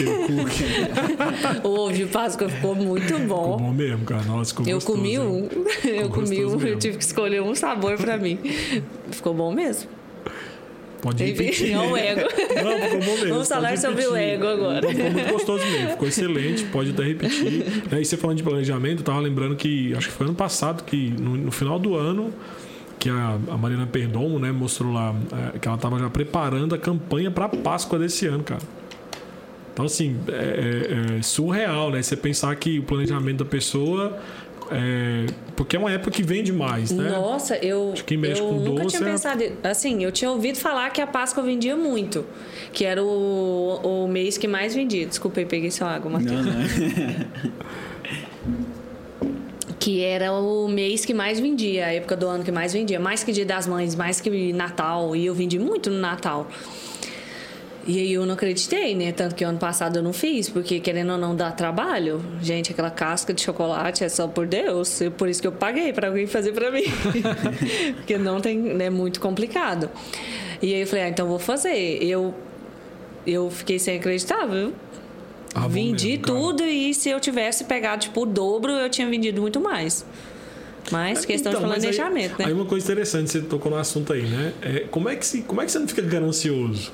[1.64, 3.58] o ovo de Páscoa ficou muito Ficou bom.
[3.58, 4.24] bom mesmo, cara.
[4.24, 5.48] Nossa, ficou Eu gostoso, comi um.
[5.84, 8.38] Eu comi um, eu tive que escolher um sabor pra mim.
[9.12, 9.90] Ficou bom mesmo.
[11.02, 11.72] Pode repetir.
[11.72, 12.22] é o ego.
[12.64, 13.30] Não, ficou bom mesmo.
[13.30, 14.82] Vamos falar sobre o ego agora.
[14.82, 15.90] Não, ficou muito gostoso mesmo.
[15.90, 17.66] Ficou excelente, pode até repetir.
[17.92, 21.10] Aí você falando de planejamento, eu tava lembrando que, acho que foi ano passado, que
[21.20, 22.32] no, no final do ano,
[23.02, 25.16] que a, a Mariana Perdomo, né, mostrou lá
[25.56, 28.62] é, que ela tava já preparando a campanha pra Páscoa desse ano, cara.
[29.74, 32.02] Então, assim, é, é- é surreal, né?
[32.02, 34.20] Você pensar que o planejamento da pessoa.
[34.70, 35.26] é,
[35.56, 37.10] porque é uma época que vende mais, né?
[37.10, 39.44] Nossa, eu, quem mexe eu com nunca doce tinha é- pensado.
[39.64, 42.24] Assim, eu tinha ouvido falar que a Páscoa vendia muito.
[42.72, 45.06] Que era o, o mês que mais vendia.
[45.08, 46.46] Desculpa aí, peguei sua água, Matheus.
[46.46, 46.62] Não, não.
[49.82, 53.00] Que era o mês que mais vendia, a época do ano que mais vendia.
[53.00, 55.16] Mais que Dia das Mães, mais que Natal.
[55.16, 56.48] E eu vendi muito no Natal.
[57.88, 59.12] E aí eu não acreditei, né?
[59.12, 62.24] Tanto que ano passado eu não fiz, porque querendo ou não dá trabalho.
[62.40, 65.02] Gente, aquela casca de chocolate é só por Deus.
[65.18, 66.84] Por isso que eu paguei para alguém fazer para mim.
[67.98, 69.90] porque não tem, é muito complicado.
[70.62, 71.98] E aí eu falei, ah, então vou fazer.
[72.04, 72.36] Eu
[73.26, 74.74] eu fiquei sem acreditar, viu?
[75.54, 79.42] Ah, Vendi mesmo, tudo e se eu tivesse pegado tipo o dobro, eu tinha vendido
[79.42, 80.06] muito mais.
[80.92, 82.54] Mas questão Então, de aí- planejamento, Aí né?
[82.54, 84.54] uma coisa interessante, você tocou no assunto aí, né?
[84.62, 86.92] É, como, é que se, como é que você não fica ganancioso?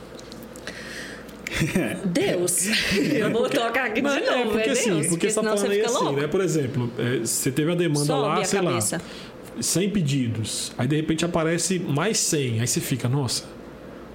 [2.06, 2.68] Deus.
[2.98, 4.80] Eu vou tocar aqui Mas de novo, é porque, é Deus.
[4.80, 6.20] assim, porque porque você tá senão falando você aí assim, louco.
[6.22, 6.28] né?
[6.28, 8.98] Por exemplo, é, você teve a demanda Sobe lá, a sei cabeça.
[8.98, 10.72] lá, 100 pedidos.
[10.78, 12.60] Aí de repente aparece mais 100.
[12.62, 13.46] Aí você fica, nossa,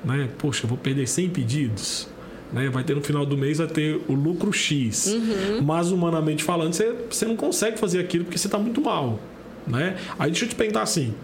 [0.04, 0.28] né?
[0.38, 2.08] Poxa, eu vou perder 100 pedidos.
[2.52, 2.68] Né?
[2.68, 5.06] Vai ter no final do mês vai ter o lucro X.
[5.06, 5.62] Uhum.
[5.62, 9.18] Mas humanamente falando, você, você não consegue fazer aquilo porque você está muito mal.
[9.66, 9.96] Né?
[10.18, 11.14] Aí deixa eu te perguntar assim: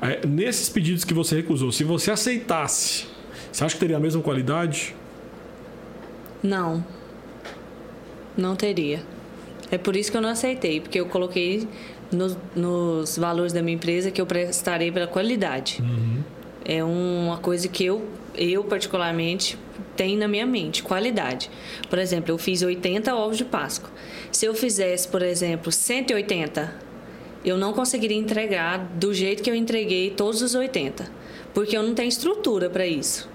[0.00, 3.06] é, nesses pedidos que você recusou, se você aceitasse,
[3.50, 4.94] você acha que teria a mesma qualidade?
[6.42, 6.84] Não.
[8.36, 9.02] Não teria.
[9.70, 11.66] É por isso que eu não aceitei, porque eu coloquei
[12.12, 15.82] nos, nos valores da minha empresa que eu prestarei pela qualidade.
[16.64, 19.58] É uma coisa que eu, eu particularmente
[19.96, 21.50] tenho na minha mente, qualidade.
[21.88, 23.90] Por exemplo, eu fiz 80 ovos de Páscoa.
[24.30, 26.72] Se eu fizesse, por exemplo, 180,
[27.44, 31.06] eu não conseguiria entregar do jeito que eu entreguei todos os 80,
[31.54, 33.28] porque eu não tenho estrutura para isso.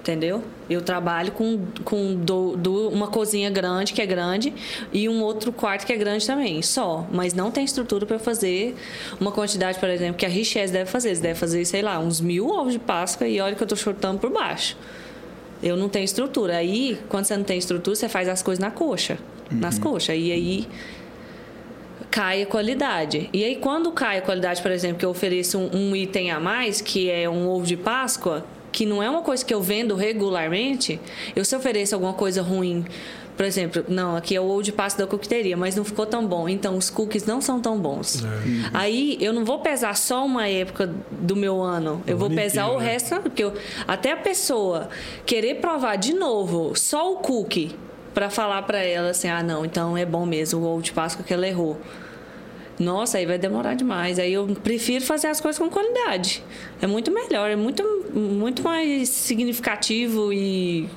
[0.00, 0.42] Entendeu?
[0.68, 4.50] Eu trabalho com, com do, do- uma cozinha grande, que é grande,
[4.94, 7.06] e um outro quarto que é grande também, só.
[7.12, 8.74] Mas não tem estrutura para fazer
[9.20, 11.08] uma quantidade, por exemplo, que a Richesse deve fazer.
[11.10, 13.76] Eles devem fazer, sei lá, uns mil ovos de Páscoa e olha que eu tô
[13.76, 14.74] chutando por baixo.
[15.62, 16.56] Eu não tenho estrutura.
[16.56, 19.18] Aí, quando você não tem estrutura, você faz as coisas na coxa.
[19.50, 20.16] Nas coxas.
[20.16, 20.68] E aí
[22.10, 23.30] cai a qualidade.
[23.32, 26.40] E aí, quando cai a qualidade, por exemplo, que eu ofereço um, um item a
[26.40, 29.94] mais, que é um ovo de Páscoa, que não é uma coisa que eu vendo
[29.94, 31.00] regularmente,
[31.34, 32.84] eu se ofereço alguma coisa ruim.
[33.40, 36.46] Por exemplo, não, aqui é o de Páscoa da coqueteria, mas não ficou tão bom.
[36.46, 38.22] Então, os cookies não são tão bons.
[38.74, 42.02] Aí, eu não vou pesar só uma época do meu ano.
[42.06, 42.92] Eu O vou pesar inteiro, o né?
[42.92, 43.54] resto, porque eu-
[43.88, 44.90] até a pessoa
[45.24, 47.74] querer provar de novo só o cookie
[48.12, 51.24] para falar para ela assim, ah, não, então é bom mesmo o ovo de Páscoa
[51.24, 51.80] que ela errou.
[52.78, 54.18] Nossa, aí vai demorar demais.
[54.18, 56.44] Aí eu prefiro fazer as coisas com qualidade.
[56.82, 57.82] É muito melhor, é muito,
[58.14, 60.90] muito mais significativo e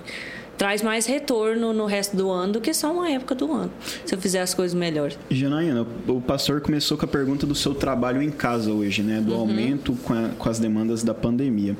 [0.58, 3.72] traz mais retorno no resto do ano do que só uma época do ano.
[4.06, 5.12] Se eu fizer as coisas melhor.
[5.30, 9.20] Janaína, o pastor começou com a pergunta do seu trabalho em casa hoje, né?
[9.20, 11.76] Do aumento com, a- com as demandas da pandemia.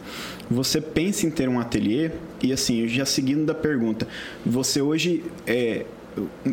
[0.50, 2.12] Você pensa em ter um ateliê?
[2.42, 4.08] E assim, já seguindo da pergunta,
[4.46, 5.86] você hoje, é,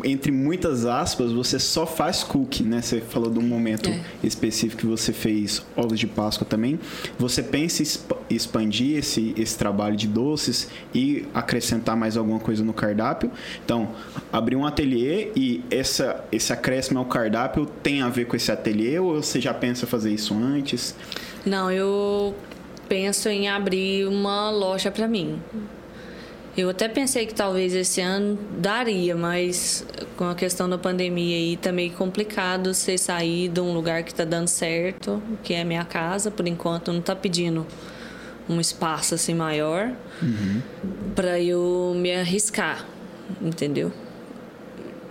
[0.03, 2.81] entre muitas aspas, você só faz cookie, né?
[2.81, 4.01] Você falou de um momento É.
[4.23, 6.79] específico que você fez ovos de Páscoa também.
[7.19, 12.63] Você pensa em exp- expandir esse, esse trabalho de doces e acrescentar mais alguma coisa
[12.63, 13.29] no cardápio?
[13.63, 13.89] Então,
[14.31, 18.97] abrir um ateliê e essa, esse acréscimo ao cardápio tem a ver com esse ateliê
[18.99, 20.95] ou você já pensa fazer isso antes?
[21.45, 22.33] Não, eu
[22.89, 25.39] penso em abrir uma loja para mim.
[26.57, 29.85] Eu até pensei que talvez esse ano daria, mas
[30.17, 34.13] com a questão da pandemia aí tá meio complicado você sair de um lugar que
[34.13, 37.65] tá dando certo, que é minha casa, por enquanto não tá pedindo
[38.49, 39.93] um espaço assim maior
[41.15, 42.85] para eu me arriscar,
[43.41, 43.93] entendeu?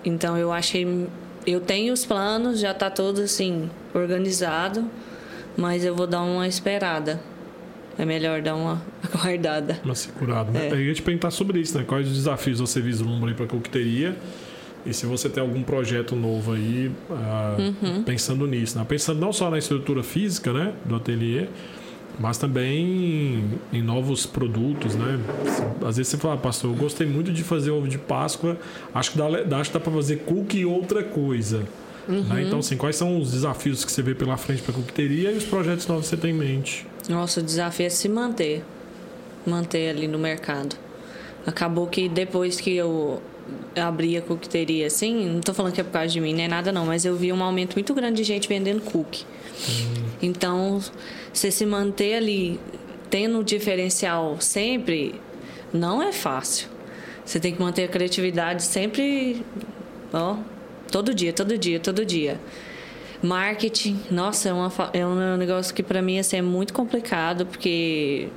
[0.04, 1.08] Então eu achei
[1.46, 4.84] eu tenho os planos, já tá tudo assim organizado,
[5.56, 7.18] mas eu vou dar uma esperada.
[7.98, 9.78] É melhor dar uma aguardada.
[9.84, 10.68] Uma segurada, né?
[10.68, 10.72] É.
[10.72, 11.84] Eu ia te perguntar sobre isso, né?
[11.86, 14.16] Quais os desafios você vislumbra aí para a coqueteria?
[14.86, 18.02] E se você tem algum projeto novo aí, ah, Uhum.
[18.02, 18.84] pensando nisso, né?
[18.88, 20.72] Pensando não só na estrutura física, né?
[20.86, 21.48] Do ateliê,
[22.18, 25.20] mas também em novos produtos, né?
[25.86, 28.56] Às vezes você fala, "Ah, pastor, eu gostei muito de fazer ovo de Páscoa,
[28.94, 29.26] acho que dá,
[29.58, 31.64] acho que dá para fazer cookie e outra coisa.
[32.08, 32.22] Uhum.
[32.24, 32.44] Né?
[32.46, 35.36] Então, assim, quais são os desafios que você vê pela frente para a coqueteria e
[35.36, 36.86] os projetos novos que você tem em mente?
[37.10, 38.62] Nossa, o desafio é se manter.
[39.44, 40.76] Manter ali no mercado.
[41.44, 43.20] Acabou que depois que eu
[43.74, 46.70] abri a coqueteria, assim, não tô falando que é por causa de mim, nem nada
[46.70, 49.24] não, mas eu vi um aumento muito grande de gente vendendo cookie.
[50.22, 50.80] Então,
[51.32, 52.60] você se manter ali
[53.10, 55.16] tendo um diferencial sempre,
[55.72, 56.68] não é fácil.
[57.24, 59.44] Você tem que manter a criatividade sempre,
[60.12, 60.36] ó,
[60.92, 62.38] todo dia, todo dia, todo dia.
[63.22, 68.28] Marketing, nossa, é, uma, é um negócio que para mim assim, é muito complicado, porque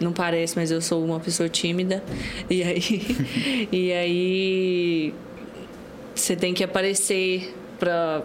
[0.00, 2.02] não parece, mas eu sou uma pessoa tímida.
[2.48, 5.14] E aí, e aí
[6.14, 8.22] você tem que aparecer para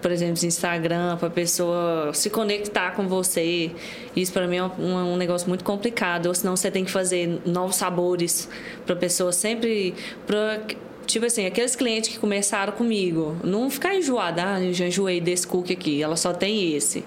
[0.00, 3.72] por exemplo, Instagram, para a pessoa se conectar com você.
[4.14, 6.26] Isso para mim é um, um negócio muito complicado.
[6.26, 8.48] Ou senão você tem que fazer novos sabores
[8.86, 9.94] para a pessoa sempre.
[11.06, 14.54] Tipo assim, aqueles clientes que começaram comigo, não ficar enjoada.
[14.54, 17.04] Ah, eu já enjoei desse cookie aqui, ela só tem esse.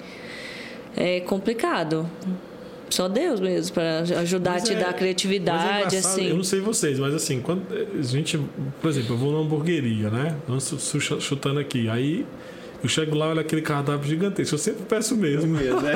[0.95, 2.09] É complicado.
[2.89, 6.27] Só Deus mesmo para ajudar Mas a te é- dar é criatividade, engraçado, assim.
[6.29, 8.39] Eu não sei vocês, mas assim, quando a gente,
[8.81, 10.37] por exemplo, eu vou numa hamburgueria, né?
[10.47, 11.89] Vamos chu- chu- chutando aqui.
[11.89, 12.25] Aí
[12.83, 14.55] Eu chego lá, olha aquele cardápio gigantesco.
[14.55, 15.47] Eu sempre peço o mesmo.
[15.57, 15.93] Mesmo, né?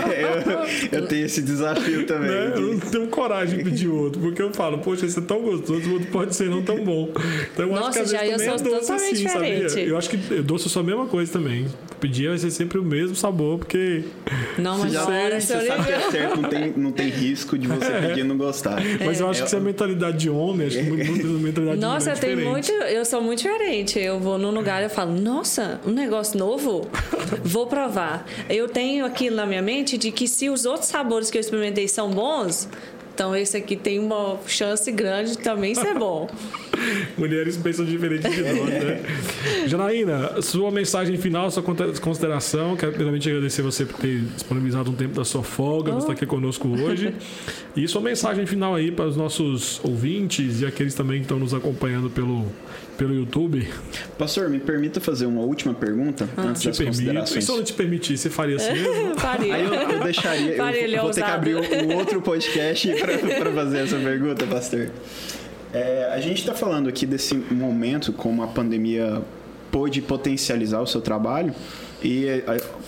[0.91, 2.29] eu, eu tenho esse desafio também.
[2.29, 2.51] Né?
[2.55, 5.41] Eu não de- tenho coragem de pedir outro, porque eu falo, poxa, esse é tão
[5.41, 7.09] gostoso, o outro pode ser não tão bom.
[7.53, 9.27] Então eu acho Nossa, que às já vezes eu também é sou doce totalmente assim,
[9.27, 9.59] sabia?
[9.67, 9.89] diferente.
[9.89, 11.65] Eu acho que doce é só a mesma coisa também.
[11.99, 14.03] Pedir vai ser sempre o mesmo sabor, porque.
[14.57, 17.57] Não, mas Já hora você você sabe que é certo, não tem, não tem risco
[17.57, 18.81] de você pedir e não gostar.
[19.05, 21.85] Mas eu acho que isso é mentalidade de homem, acho que muito, muito mentalidade de
[21.85, 22.71] Nossa, mulher é tem diferente.
[22.71, 22.71] muito.
[22.85, 23.99] Eu sou muito diferente.
[23.99, 26.80] Eu vou num lugar e eu falo, nossa, um negócio novo?
[27.43, 28.25] Vou provar.
[28.49, 31.87] Eu tenho aquilo na minha mente de que se os outros sabores que eu experimentei
[31.87, 32.67] são bons,
[33.13, 36.29] então esse aqui tem uma chance grande de também ser bom.
[37.17, 39.01] Mulheres pensam diferente de nós, né?
[39.67, 41.63] Janaína, sua mensagem final, sua
[42.01, 42.75] consideração.
[42.75, 46.25] Quero primeiramente agradecer você por ter disponibilizado um tempo da sua folga, você estar aqui
[46.25, 47.13] conosco hoje.
[47.73, 51.53] E sua mensagem final aí para os nossos ouvintes e aqueles também que estão nos
[51.53, 52.45] acompanhando pelo,
[52.97, 53.65] pelo YouTube.
[54.17, 56.81] Pastor, me permita fazer uma última pergunta antes Te das permito.
[56.81, 57.45] E considerações.
[57.45, 59.17] se eu não te permitir, você faria assim mesmo?
[59.17, 59.55] Faria.
[59.55, 60.57] Aí eu, eu deixaria.
[60.57, 64.89] Faria, é Eu vou ter que abrir um outro podcast para fazer essa pergunta, pastor.
[65.73, 69.21] É, a gente está falando aqui desse momento como a pandemia
[69.71, 71.55] pôde potencializar o seu trabalho
[72.03, 72.43] e é,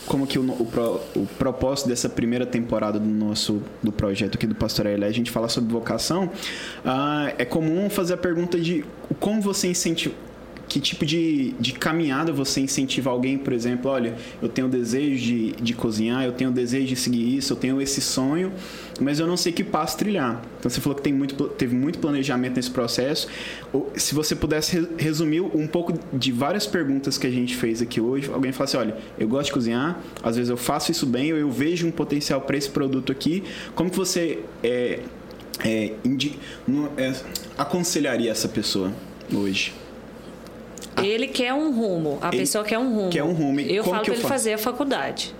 [0.05, 4.55] como que o, o, o propósito dessa primeira temporada do nosso do projeto aqui do
[4.55, 6.29] Pastor Elé, a gente fala sobre vocação,
[6.83, 8.83] ah, é comum fazer a pergunta de
[9.19, 10.15] como você incentiva
[10.73, 15.51] que tipo de, de caminhada você incentiva alguém, por exemplo, olha, eu tenho desejo de,
[15.51, 18.51] de cozinhar, eu tenho desejo de seguir isso, eu tenho esse sonho,
[18.99, 20.41] mas eu não sei que passo trilhar.
[20.57, 23.27] Então você falou que tem muito, teve muito planejamento nesse processo.
[23.95, 28.01] Se você pudesse re- resumir um pouco de várias perguntas que a gente fez aqui
[28.01, 31.31] hoje, alguém fala assim, olha, eu gosto de cozinhar, às vezes eu faço isso bem,
[31.33, 33.43] ou eu vejo um potencial para esse produto aqui,
[33.75, 35.01] como que você é,
[35.63, 36.39] é, indi-
[36.97, 37.13] é,
[37.59, 38.91] aconselharia essa pessoa
[39.31, 39.71] hoje?
[41.01, 43.09] Ele quer um rumo, a Ele pessoa quer um rumo.
[43.09, 43.59] quer um rumo.
[43.59, 44.33] E Eu como falo eu ele faço?
[44.33, 45.33] fazer a faculdade.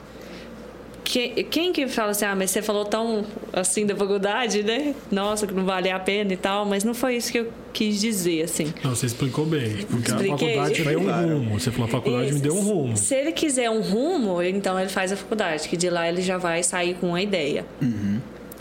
[1.04, 4.96] Que- Quem que fala assim, ah, mas você falou tão assim da faculdade, né?
[5.12, 8.00] Nossa, que não vale a pena e tal, mas não foi isso que eu quis
[8.00, 8.74] dizer, assim.
[8.84, 9.70] Não, você explicou bem.
[9.90, 10.58] Porque Expliquei?
[10.58, 11.60] a faculdade me deu um rumo.
[11.60, 12.98] Você falou, a faculdade me Esse- deu um rumo.
[12.98, 16.38] Se ele quiser um rumo, então ele faz a faculdade, que de lá ele já
[16.38, 18.20] vai sair com uma ideia Uhum.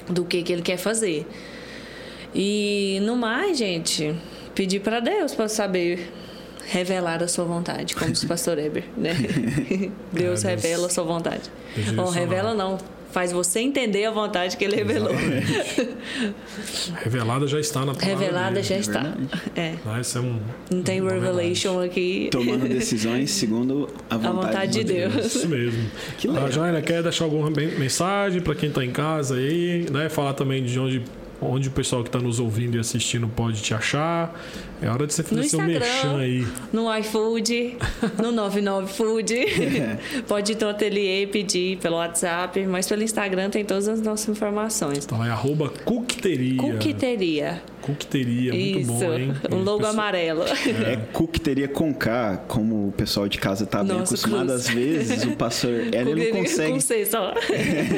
[0.08, 1.24] do que, que ele quer fazer.
[2.34, 4.14] E no mais, gente,
[4.54, 6.10] pedir para Deus para saber
[6.66, 9.14] revelar a sua vontade, como o pastor Eber, né?
[10.12, 11.42] Deus É, Deus- revela a sua vontade.
[11.76, 12.78] Deus Ou revela não,
[13.10, 15.12] faz você entender a vontade que ele revelou.
[17.02, 18.66] Revelada já está na palavra Revelada dele.
[18.66, 19.00] já está.
[19.00, 19.28] verdade.
[19.56, 20.40] É, Ah, é um,
[20.70, 22.28] não tem uma revelation aqui.
[22.30, 25.26] Tomando decisões segundo a vontade, vontade de Deus.
[25.34, 25.90] Isso mesmo.
[26.18, 26.46] Que legal.
[26.46, 30.08] A Jaina quer deixar alguma men- mensagem para quem está em casa aí, né?
[30.08, 31.02] Falar também de onde,
[31.42, 34.38] onde o pessoal que está nos ouvindo e assistindo pode te achar.
[34.80, 36.16] É hora de você fazer No seu merchan Instagram.
[36.18, 36.46] aí.
[36.72, 37.76] No iFood,
[38.20, 39.34] no 99 Food.
[40.26, 44.28] Pode ir no ateliê e pedir pelo WhatsApp, mas pelo Instagram tem todas as nossas
[44.28, 45.06] informações.
[45.06, 46.56] Lá, é arroba Cookteria.
[46.60, 47.62] Coqueteria.
[47.80, 48.92] Cookteria, muito Isso.
[48.92, 49.32] bom, hein?
[49.52, 50.42] Um logo Pessoal- amarelo.
[50.86, 54.46] É cookteria com K, como o pessoal de casa tá bem acostumado.
[54.46, 54.66] cruz.
[54.66, 57.34] Às vezes o pastor ele não consegue Com C só.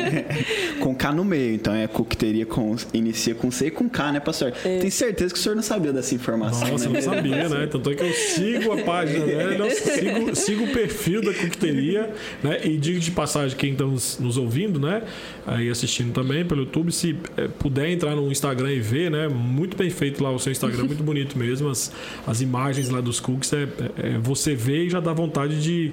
[0.80, 1.54] com K no meio.
[1.54, 4.52] Então é cookteria com inicia com C e com K, né, pastor?
[4.52, 6.68] Tenho certeza que o senhor não sabia dessa informação.
[6.68, 7.00] Nossa, eu né?
[7.00, 7.66] não sabia, né?
[7.66, 12.10] Tanto é que eu sigo a página dela, eu sigo, sigo o perfil da coqueteria,
[12.42, 12.60] né?
[12.64, 15.02] E digo de passagem, quem está nos, nos ouvindo, né?
[15.46, 19.28] Aí assistindo também pelo YouTube, se eh, puder entrar no Instagram e ver, né?
[19.28, 21.68] Muito bem feito lá o seu Instagram, muito bonito mesmo.
[21.68, 21.92] As,
[22.26, 23.68] as imagens lá dos cookies, é, é-
[24.14, 25.92] é- você vê e já dá vontade de,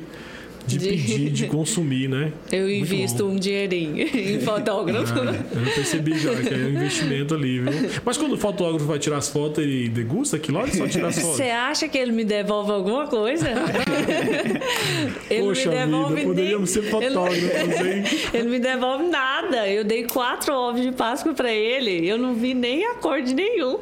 [0.68, 2.32] de, De- pedir, de consumir, né?
[2.52, 3.34] Eu Muito invisto bom.
[3.34, 5.14] um dinheirinho em fotógrafo.
[5.20, 5.36] Ah,
[5.66, 7.90] eu percebi já que é um investimento ali, viu?
[8.06, 11.20] Mas quando o fotógrafo vai tirar as fotos, ele degusta aquilo lá só tira as
[11.20, 11.38] fotos?
[11.38, 13.48] Você acha que ele me devolve alguma coisa?
[15.30, 17.38] ele Poxa me devolve vida, poderíamos ser fotógrafos,
[17.80, 18.04] ele, hein?
[18.34, 19.68] ele me devolve nada.
[19.68, 22.08] Eu dei quatro ovos de Páscoa pra ele.
[22.08, 23.80] Eu não vi nem a cor de nenhum.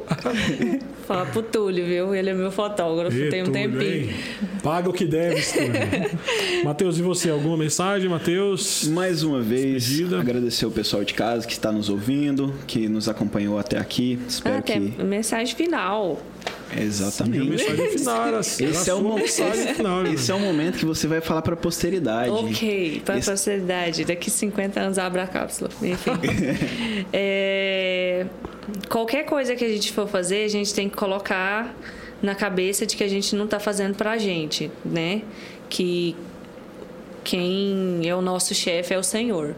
[1.06, 2.14] Fala pro Túlio, viu?
[2.14, 3.16] Ele é meu fotógrafo.
[3.16, 3.92] Ê, tem um Túlio, tempinho.
[4.10, 4.14] hein?
[4.62, 5.70] Paga o que deve, Túlio.
[6.70, 7.28] Matheus, e você?
[7.30, 8.84] Alguma mensagem, Matheus?
[8.86, 10.20] Mais uma vez, Despedida.
[10.20, 14.20] agradecer o pessoal de casa que está nos ouvindo, que nos acompanhou até aqui.
[14.28, 14.78] Espero Ah, que.
[14.78, 16.22] mensagem final.
[16.78, 17.50] Exatamente.
[17.50, 20.02] mensagem final era, Esse é, o momento, mensagem final.
[20.04, 20.12] né?
[20.12, 22.30] esse é o momento que você vai falar para a posteridade.
[22.30, 24.04] Ok, para a Esse- posteridade.
[24.04, 25.70] Daqui 50 anos abre a cápsula.
[25.82, 26.12] Enfim.
[27.12, 28.26] É,
[28.88, 31.74] qualquer coisa que a gente for fazer, a gente tem que colocar
[32.22, 35.22] na cabeça de que a gente não está fazendo para a gente, né?
[35.68, 36.14] Que
[37.24, 39.54] quem é o nosso chefe é o Senhor.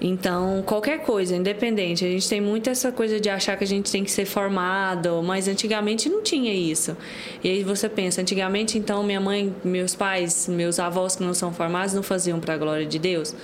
[0.00, 2.04] Então, qualquer coisa, independente.
[2.04, 5.22] A gente tem muito essa coisa de achar que a gente tem que ser formado,
[5.22, 6.96] mas antigamente não tinha isso.
[7.44, 11.52] E aí você pensa, antigamente, então, minha mãe, meus pais, meus avós que não são
[11.52, 13.34] formados não faziam para a glória de Deus.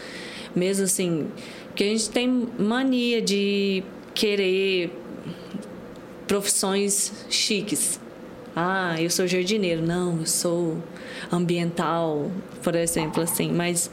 [0.54, 1.28] Mesmo assim,
[1.66, 3.82] porque a gente tem mania de
[4.14, 4.90] querer
[6.26, 8.00] profissões chiques.
[8.56, 9.82] Ah, eu sou jardineiro.
[9.82, 10.78] Não, eu sou
[11.30, 12.30] ambiental,
[12.62, 13.52] por exemplo, assim.
[13.52, 13.90] Mas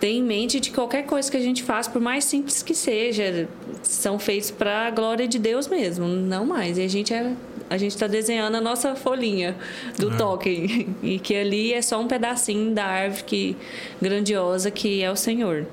[0.00, 3.46] tem em mente de qualquer coisa que a gente faz, por mais simples que seja,
[3.82, 6.78] são feitos para a glória de Deus mesmo, não mais.
[6.78, 7.34] E a gente é
[7.68, 9.54] a gente está desenhando a nossa folhinha
[9.96, 10.16] do é.
[10.16, 13.56] toque e que ali é só um pedacinho da árvore que
[14.02, 15.66] grandiosa que é o Senhor.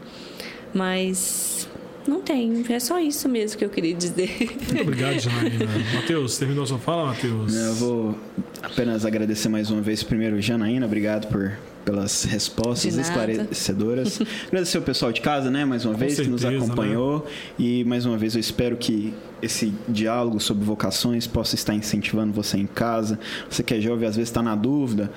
[0.75, 1.67] Mas
[2.07, 4.29] não tem, é só isso mesmo que eu queria dizer.
[4.39, 5.65] Muito obrigado, Janaína.
[5.95, 7.55] Matheus, terminou a sua fala, Matheus?
[7.55, 8.17] Eu vou
[8.61, 11.57] apenas agradecer mais uma vez primeiro, Janaína, obrigado por
[11.87, 14.19] pelas respostas esclarecedoras.
[14.47, 17.19] Agradecer o pessoal de casa, né, mais uma Com vez, certeza, que nos acompanhou.
[17.19, 17.31] Né?
[17.57, 22.57] E mais uma vez eu espero que esse diálogo sobre vocações possa estar incentivando você
[22.57, 23.17] em casa.
[23.49, 25.09] Você que é jovem, às vezes está na dúvida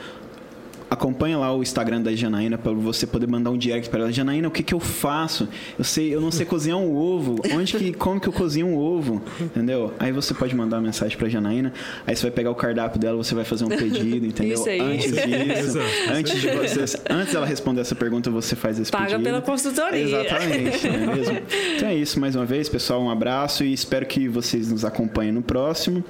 [0.90, 4.12] acompanha lá o Instagram da Janaína para você poder mandar um direct para ela.
[4.12, 5.48] Janaína, o que que eu faço?
[5.78, 7.36] Eu sei, eu não sei cozinhar um ovo.
[7.54, 9.22] Onde que como que eu cozinho um ovo?
[9.40, 9.94] Entendeu?
[10.00, 11.72] Aí você pode mandar uma mensagem para Janaína.
[12.04, 14.54] Aí você vai pegar o cardápio dela, você vai fazer um pedido, entendeu?
[14.58, 14.80] Isso aí.
[14.80, 15.78] Antes disso,
[16.12, 19.18] antes de você, antes dela responder essa pergunta, você faz esse Paga pedido.
[19.18, 20.02] Paga pela consultoria.
[20.02, 21.40] Exatamente, não é mesmo?
[21.76, 25.32] Então é isso, mais uma vez, pessoal, um abraço e espero que vocês nos acompanhem
[25.32, 26.04] no próximo.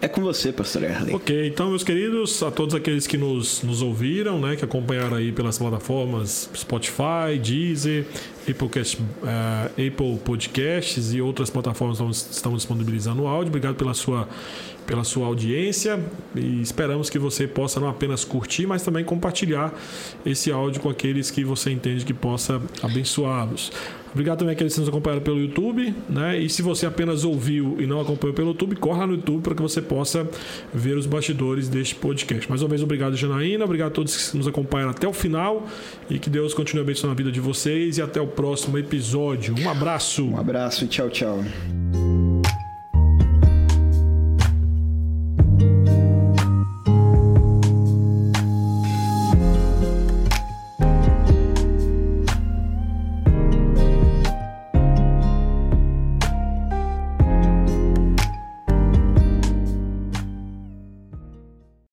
[0.00, 1.14] É com você, pastor Erley.
[1.14, 5.30] Ok, então, meus queridos, a todos aqueles que nos, nos ouviram, né, que acompanharam aí
[5.30, 8.04] pelas plataformas Spotify, Deezer,
[8.48, 13.48] Applecast, uh, Apple Podcasts e outras plataformas que estamos disponibilizando o áudio.
[13.48, 14.28] Obrigado pela sua,
[14.86, 16.02] pela sua audiência
[16.34, 19.72] e esperamos que você possa não apenas curtir, mas também compartilhar
[20.26, 23.70] esse áudio com aqueles que você entende que possa abençoá-los.
[24.12, 26.38] Obrigado também àqueles que nos acompanharam pelo YouTube, né?
[26.38, 29.62] E se você apenas ouviu e não acompanhou pelo YouTube, corra no YouTube para que
[29.62, 30.28] você possa
[30.72, 32.48] ver os bastidores deste podcast.
[32.48, 33.64] Mais uma vez, obrigado, Janaína.
[33.64, 35.66] Obrigado a todos que nos acompanharam até o final
[36.10, 39.54] e que Deus continue abençoando a vida de vocês e até o próximo episódio.
[39.58, 40.24] Um abraço.
[40.24, 41.42] Um abraço e tchau, tchau.